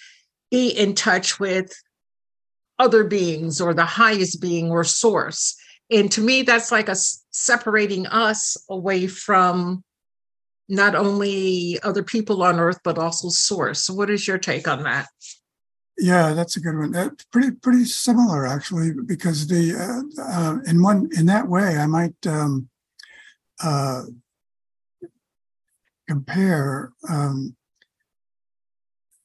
be 0.49 0.69
in 0.69 0.95
touch 0.95 1.39
with 1.39 1.71
other 2.79 3.03
beings 3.03 3.61
or 3.61 3.75
the 3.75 3.85
highest 3.85 4.41
being 4.41 4.71
or 4.71 4.83
source. 4.83 5.55
And 5.91 6.11
to 6.13 6.21
me, 6.21 6.41
that's 6.41 6.71
like 6.71 6.89
a 6.89 6.95
separating 7.29 8.07
us 8.07 8.57
away 8.69 9.05
from 9.05 9.83
not 10.67 10.95
only 10.95 11.77
other 11.83 12.01
people 12.01 12.41
on 12.41 12.57
earth 12.57 12.79
but 12.83 12.97
also 12.97 13.27
source 13.27 13.89
what 13.89 14.09
is 14.09 14.25
your 14.25 14.37
take 14.37 14.69
on 14.69 14.83
that 14.83 15.05
yeah 15.97 16.33
that's 16.33 16.55
a 16.55 16.59
good 16.59 16.77
one 16.77 16.91
that's 16.91 17.23
pretty 17.25 17.51
pretty 17.51 17.85
similar 17.85 18.47
actually 18.47 18.91
because 19.05 19.47
the 19.47 19.75
uh, 19.75 20.21
uh, 20.21 20.57
in 20.65 20.81
one 20.81 21.09
in 21.17 21.25
that 21.25 21.47
way 21.47 21.77
i 21.77 21.85
might 21.85 22.15
um, 22.27 22.69
uh, 23.63 24.03
compare 26.07 26.91
um, 27.09 27.55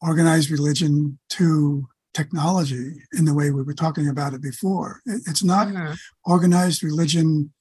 organized 0.02 0.50
religion 0.50 1.18
to 1.28 1.86
technology 2.14 2.92
in 3.18 3.24
the 3.24 3.34
way 3.34 3.50
we 3.50 3.62
were 3.62 3.74
talking 3.74 4.08
about 4.08 4.32
it 4.32 4.40
before. 4.40 5.02
It's 5.04 5.44
not 5.44 5.68
mm-hmm. 5.68 5.92
organized 6.24 6.82
religion 6.82 7.52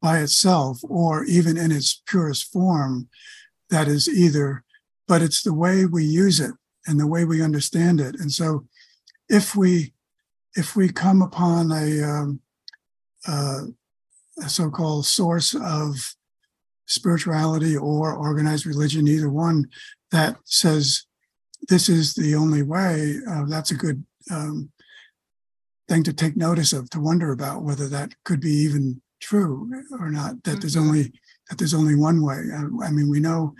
by 0.00 0.20
itself 0.20 0.78
or 0.84 1.24
even 1.24 1.56
in 1.56 1.70
its 1.72 2.02
purest 2.06 2.52
form 2.52 3.08
that 3.70 3.88
is 3.88 4.08
either, 4.08 4.62
but 5.08 5.20
it's 5.20 5.42
the 5.42 5.52
way 5.52 5.84
we 5.84 6.04
use 6.04 6.40
it 6.40 6.54
and 6.86 6.98
the 6.98 7.06
way 7.06 7.24
we 7.24 7.42
understand 7.42 8.00
it. 8.00 8.16
And 8.18 8.30
so 8.32 8.66
if 9.28 9.56
we 9.56 9.94
if 10.56 10.76
we 10.76 10.88
come 10.88 11.20
upon 11.20 11.72
a, 11.72 12.02
um, 12.02 12.40
uh, 13.26 13.62
a 14.42 14.48
so-called 14.48 15.04
source 15.04 15.54
of 15.54 16.14
spirituality 16.86 17.76
or 17.76 18.14
organized 18.14 18.66
religion, 18.66 19.08
either 19.08 19.30
one 19.30 19.68
that 20.12 20.36
says 20.44 21.06
this 21.68 21.88
is 21.88 22.14
the 22.14 22.34
only 22.34 22.62
way, 22.62 23.16
uh, 23.28 23.44
that's 23.46 23.70
a 23.70 23.76
good 23.76 24.04
um, 24.30 24.70
thing 25.88 26.02
to 26.02 26.12
take 26.12 26.36
notice 26.36 26.72
of, 26.72 26.88
to 26.90 27.00
wonder 27.00 27.32
about 27.32 27.62
whether 27.62 27.88
that 27.88 28.14
could 28.24 28.40
be 28.40 28.52
even 28.52 29.00
true 29.20 29.70
or 29.98 30.10
not. 30.10 30.42
That 30.44 30.52
mm-hmm. 30.52 30.60
there's 30.60 30.76
only 30.76 31.12
that 31.48 31.58
there's 31.58 31.74
only 31.74 31.94
one 31.94 32.22
way. 32.22 32.42
I, 32.54 32.86
I, 32.86 32.90
mean, 32.90 33.08
we 33.08 33.20
know 33.20 33.54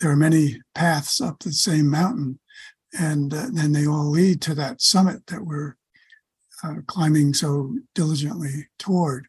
there 0.00 0.10
are 0.10 0.16
many 0.16 0.60
paths 0.74 1.20
up 1.20 1.40
the 1.40 1.52
same 1.52 1.90
mountain, 1.90 2.38
and 2.98 3.32
uh, 3.32 3.46
then 3.52 3.72
they 3.72 3.86
all 3.86 4.10
lead 4.10 4.40
to 4.42 4.54
that 4.54 4.80
summit 4.82 5.26
that 5.26 5.44
we're 5.44 5.76
uh, 6.62 6.76
climbing 6.86 7.34
so 7.34 7.74
diligently 7.94 8.68
toward. 8.78 9.26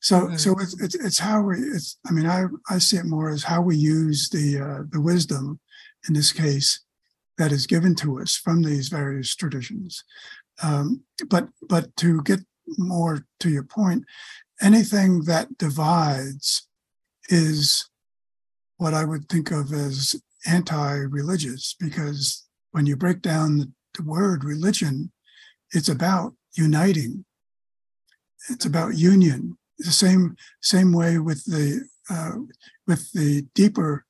So, 0.00 0.22
mm-hmm. 0.22 0.36
so 0.36 0.58
it's, 0.58 0.80
it's, 0.80 0.94
it's 0.94 1.18
how 1.18 1.42
we. 1.42 1.56
It's. 1.56 1.98
I 2.08 2.12
mean, 2.12 2.26
I 2.26 2.46
I 2.68 2.78
see 2.78 2.96
it 2.96 3.04
more 3.04 3.30
as 3.30 3.44
how 3.44 3.60
we 3.60 3.76
use 3.76 4.28
the 4.28 4.58
uh, 4.58 4.82
the 4.90 5.00
wisdom 5.00 5.60
in 6.08 6.14
this 6.14 6.32
case 6.32 6.80
that 7.38 7.52
is 7.52 7.66
given 7.66 7.94
to 7.96 8.20
us 8.20 8.36
from 8.36 8.62
these 8.62 8.88
various 8.88 9.34
traditions. 9.36 10.02
Um, 10.62 11.02
but 11.28 11.48
but 11.68 11.96
to 11.98 12.22
get 12.22 12.40
more 12.78 13.24
to 13.40 13.48
your 13.48 13.64
point, 13.64 14.04
anything 14.60 15.22
that 15.24 15.56
divides 15.58 16.66
is 17.28 17.88
what 18.76 18.94
I 18.94 19.04
would 19.04 19.28
think 19.28 19.50
of 19.50 19.72
as 19.72 20.16
anti-religious, 20.46 21.76
because 21.78 22.44
when 22.72 22.86
you 22.86 22.96
break 22.96 23.22
down 23.22 23.58
the, 23.58 24.02
word 24.02 24.42
religion, 24.42 25.12
it's 25.70 25.88
about 25.88 26.34
uniting. 26.54 27.24
It's 28.48 28.64
about 28.64 28.96
union. 28.96 29.58
The 29.78 29.92
same 29.92 30.36
same 30.60 30.92
way 30.92 31.18
with 31.18 31.44
the 31.44 31.86
uh, 32.10 32.32
with 32.86 33.12
the 33.12 33.42
deeper 33.54 34.04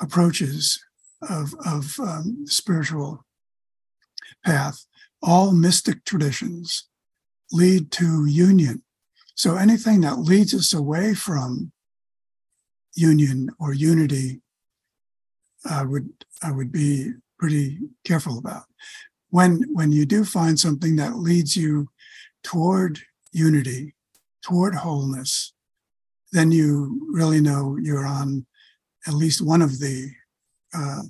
approaches 0.00 0.82
of, 1.28 1.54
of 1.66 1.98
um, 2.00 2.44
spiritual 2.46 3.24
path, 4.44 4.84
all 5.22 5.52
mystic 5.52 6.04
traditions 6.04 6.88
lead 7.52 7.90
to 7.92 8.26
union. 8.26 8.82
So 9.34 9.56
anything 9.56 10.00
that 10.02 10.18
leads 10.18 10.54
us 10.54 10.72
away 10.72 11.14
from 11.14 11.72
union 12.94 13.50
or 13.58 13.72
unity, 13.72 14.42
I 15.68 15.84
would 15.84 16.10
I 16.42 16.50
would 16.50 16.72
be 16.72 17.12
pretty 17.42 17.78
careful 18.04 18.38
about. 18.38 18.62
When 19.30 19.64
when 19.72 19.90
you 19.90 20.06
do 20.06 20.24
find 20.24 20.60
something 20.60 20.94
that 20.96 21.16
leads 21.16 21.56
you 21.56 21.88
toward 22.44 23.00
unity, 23.32 23.94
toward 24.42 24.76
wholeness, 24.76 25.52
then 26.30 26.52
you 26.52 27.08
really 27.10 27.40
know 27.40 27.76
you're 27.82 28.06
on 28.06 28.46
at 29.08 29.14
least 29.14 29.42
one 29.42 29.60
of 29.60 29.80
the 29.80 30.12
uh, 30.72 31.02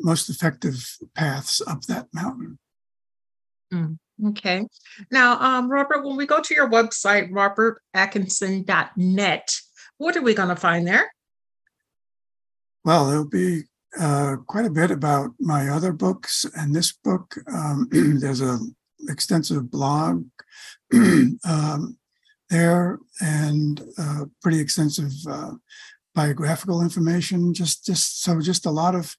most 0.00 0.28
effective 0.28 0.98
paths 1.14 1.62
up 1.66 1.80
that 1.84 2.08
mountain. 2.12 2.58
Mm, 3.72 3.96
okay. 4.26 4.66
Now, 5.10 5.40
um, 5.40 5.70
Robert, 5.70 6.04
when 6.04 6.16
we 6.16 6.26
go 6.26 6.42
to 6.42 6.54
your 6.54 6.68
website, 6.68 7.30
robertatkinson.net, 7.30 9.56
what 9.96 10.14
are 10.14 10.22
we 10.22 10.34
going 10.34 10.50
to 10.50 10.56
find 10.56 10.86
there? 10.86 11.10
Well, 12.84 13.06
there'll 13.06 13.26
be 13.26 13.62
uh, 13.98 14.36
quite 14.46 14.66
a 14.66 14.70
bit 14.70 14.90
about 14.90 15.30
my 15.38 15.68
other 15.68 15.92
books 15.92 16.44
and 16.56 16.74
this 16.74 16.92
book. 16.92 17.36
Um, 17.52 17.88
there's 18.20 18.40
a 18.40 18.58
extensive 19.08 19.70
blog 19.70 20.24
um, 21.44 21.98
there 22.50 22.98
and 23.20 23.82
uh, 23.98 24.24
pretty 24.42 24.60
extensive 24.60 25.12
uh, 25.28 25.52
biographical 26.14 26.82
information. 26.82 27.54
Just, 27.54 27.84
just 27.84 28.22
so, 28.22 28.40
just 28.40 28.66
a 28.66 28.70
lot 28.70 28.94
of 28.94 29.16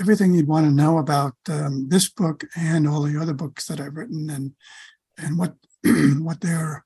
everything 0.00 0.32
you'd 0.32 0.48
want 0.48 0.66
to 0.66 0.72
know 0.72 0.98
about 0.98 1.34
um, 1.48 1.88
this 1.88 2.08
book 2.08 2.44
and 2.56 2.86
all 2.86 3.02
the 3.02 3.20
other 3.20 3.34
books 3.34 3.66
that 3.66 3.80
I've 3.80 3.96
written, 3.96 4.30
and 4.30 4.52
and 5.16 5.38
what 5.38 5.54
what 5.84 6.40
they're 6.40 6.84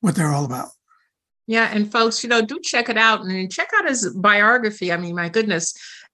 what 0.00 0.14
they're 0.14 0.32
all 0.32 0.44
about. 0.44 0.68
Yeah, 1.48 1.70
and 1.72 1.90
folks, 1.90 2.22
you 2.22 2.28
know, 2.28 2.42
do 2.42 2.60
check 2.62 2.90
it 2.90 2.98
out 2.98 3.22
and 3.22 3.50
check 3.50 3.70
out 3.74 3.88
his 3.88 4.12
biography. 4.14 4.92
I 4.92 4.98
mean, 4.98 5.16
my 5.16 5.30
goodness, 5.30 5.72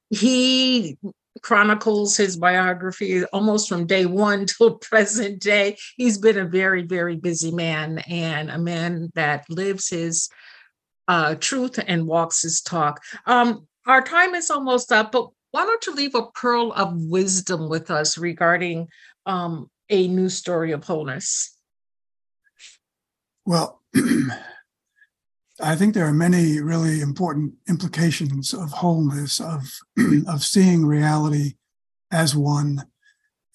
he 0.09 0.97
chronicles 1.43 2.17
his 2.17 2.37
biography 2.37 3.25
almost 3.27 3.69
from 3.69 3.85
day 3.85 4.07
one 4.07 4.47
till 4.59 4.77
present 4.77 5.41
day. 5.41 5.77
He's 5.97 6.19
been 6.19 6.39
a 6.39 6.45
very, 6.45 6.83
very 6.83 7.17
busy 7.17 7.51
man 7.51 7.99
and 8.09 8.49
a 8.49 8.59
man 8.59 9.11
that 9.17 9.45
lives 9.51 9.89
his 9.89 10.29
uh, 11.09 11.35
truth 11.35 11.81
and 11.85 12.07
walks 12.07 12.43
his 12.43 12.61
talk. 12.61 13.03
Um, 13.27 13.67
our 13.89 14.03
time 14.03 14.37
is 14.37 14.51
almost 14.51 14.93
up, 14.93 15.11
but 15.11 15.31
why 15.51 15.65
don't 15.65 15.85
you 15.85 15.97
leave 15.97 16.15
a 16.15 16.31
pearl 16.31 16.73
of 16.75 16.95
wisdom 16.95 17.69
with 17.69 17.91
us 17.91 18.17
regarding 18.17 18.87
um, 19.27 19.69
a 19.91 20.07
new 20.07 20.29
story 20.29 20.71
of 20.71 20.85
wholeness? 20.85 21.59
Well, 23.45 23.83
I 25.61 25.77
think 25.77 25.95
there 25.95 26.07
are 26.07 26.13
many 26.13 26.61
really 26.61 27.01
important 27.01 27.55
implications 27.69 28.53
of 28.53 28.73
wholeness, 28.73 29.41
of 29.41 29.63
of 30.29 30.45
seeing 30.45 30.85
reality 30.85 31.55
as 32.11 32.35
one, 32.35 32.85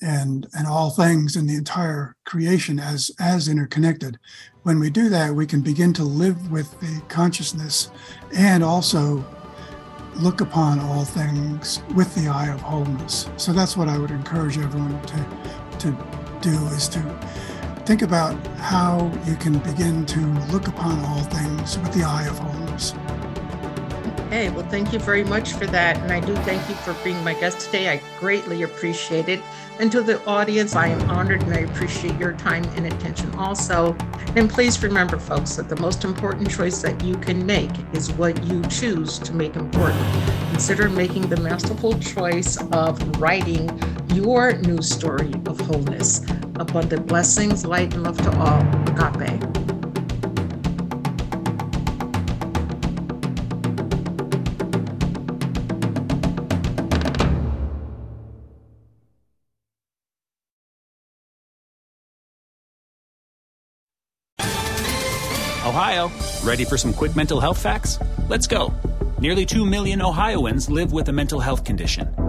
and 0.01 0.47
and 0.53 0.65
all 0.65 0.91
things 0.91 1.35
in 1.35 1.45
the 1.45 1.55
entire 1.55 2.15
creation 2.25 2.79
as 2.79 3.11
as 3.19 3.47
interconnected. 3.47 4.17
When 4.63 4.79
we 4.79 4.89
do 4.89 5.09
that 5.09 5.33
we 5.33 5.45
can 5.45 5.61
begin 5.61 5.93
to 5.93 6.03
live 6.03 6.51
with 6.51 6.79
the 6.79 7.01
consciousness 7.09 7.91
and 8.33 8.63
also 8.63 9.25
look 10.15 10.41
upon 10.41 10.79
all 10.79 11.05
things 11.05 11.81
with 11.95 12.13
the 12.15 12.27
eye 12.29 12.49
of 12.49 12.61
wholeness. 12.61 13.29
So 13.37 13.51
that's 13.51 13.75
what 13.75 13.89
i 13.89 13.97
would 13.97 14.11
encourage 14.11 14.57
everyone 14.57 15.01
to 15.07 15.77
to 15.79 15.97
do 16.41 16.51
is 16.67 16.87
to 16.89 16.99
think 17.89 18.03
about 18.03 18.35
how 18.57 19.11
you 19.25 19.35
can 19.35 19.57
begin 19.57 20.05
to 20.05 20.19
look 20.51 20.67
upon 20.67 21.03
all 21.05 21.23
things 21.23 21.75
with 21.79 21.91
the 21.91 22.03
eye 22.03 22.27
of 22.27 22.37
wholeness 22.37 22.93
Okay, 24.27 24.51
well, 24.51 24.69
thank 24.69 24.93
you 24.93 24.99
very 24.99 25.23
much 25.23 25.53
for 25.53 25.65
that. 25.65 25.97
And 25.97 26.11
I 26.11 26.19
do 26.19 26.35
thank 26.43 26.69
you 26.69 26.75
for 26.75 26.93
being 27.03 27.21
my 27.23 27.33
guest 27.33 27.61
today. 27.61 27.89
I 27.89 27.99
greatly 28.19 28.61
appreciate 28.61 29.27
it. 29.27 29.41
And 29.79 29.91
to 29.91 30.03
the 30.03 30.23
audience, 30.25 30.75
I 30.75 30.89
am 30.89 31.09
honored 31.09 31.41
and 31.41 31.53
I 31.55 31.61
appreciate 31.61 32.15
your 32.19 32.33
time 32.33 32.63
and 32.75 32.85
attention 32.85 33.33
also. 33.33 33.97
And 34.35 34.47
please 34.47 34.83
remember, 34.83 35.17
folks, 35.17 35.55
that 35.55 35.67
the 35.67 35.77
most 35.77 36.03
important 36.03 36.51
choice 36.51 36.79
that 36.83 37.03
you 37.03 37.15
can 37.15 37.43
make 37.43 37.71
is 37.91 38.11
what 38.11 38.43
you 38.43 38.61
choose 38.65 39.17
to 39.17 39.33
make 39.33 39.55
important. 39.55 40.05
Consider 40.51 40.89
making 40.89 41.27
the 41.29 41.37
masterful 41.37 41.97
choice 41.97 42.55
of 42.71 43.19
writing 43.19 43.67
your 44.13 44.53
new 44.57 44.79
story 44.83 45.33
of 45.47 45.59
wholeness. 45.61 46.21
Abundant 46.59 47.07
blessings, 47.07 47.65
light, 47.65 47.93
and 47.93 48.03
love 48.03 48.17
to 48.17 48.37
all. 48.37 48.59
Agape. 48.99 49.59
Ohio, 65.65 66.11
ready 66.43 66.65
for 66.65 66.77
some 66.77 66.93
quick 66.93 67.15
mental 67.15 67.39
health 67.39 67.57
facts? 67.57 67.99
Let's 68.27 68.47
go. 68.47 68.73
Nearly 69.19 69.45
2 69.45 69.65
million 69.65 70.01
Ohioans 70.01 70.69
live 70.69 70.91
with 70.91 71.07
a 71.07 71.13
mental 71.13 71.39
health 71.39 71.63
condition. 71.63 72.28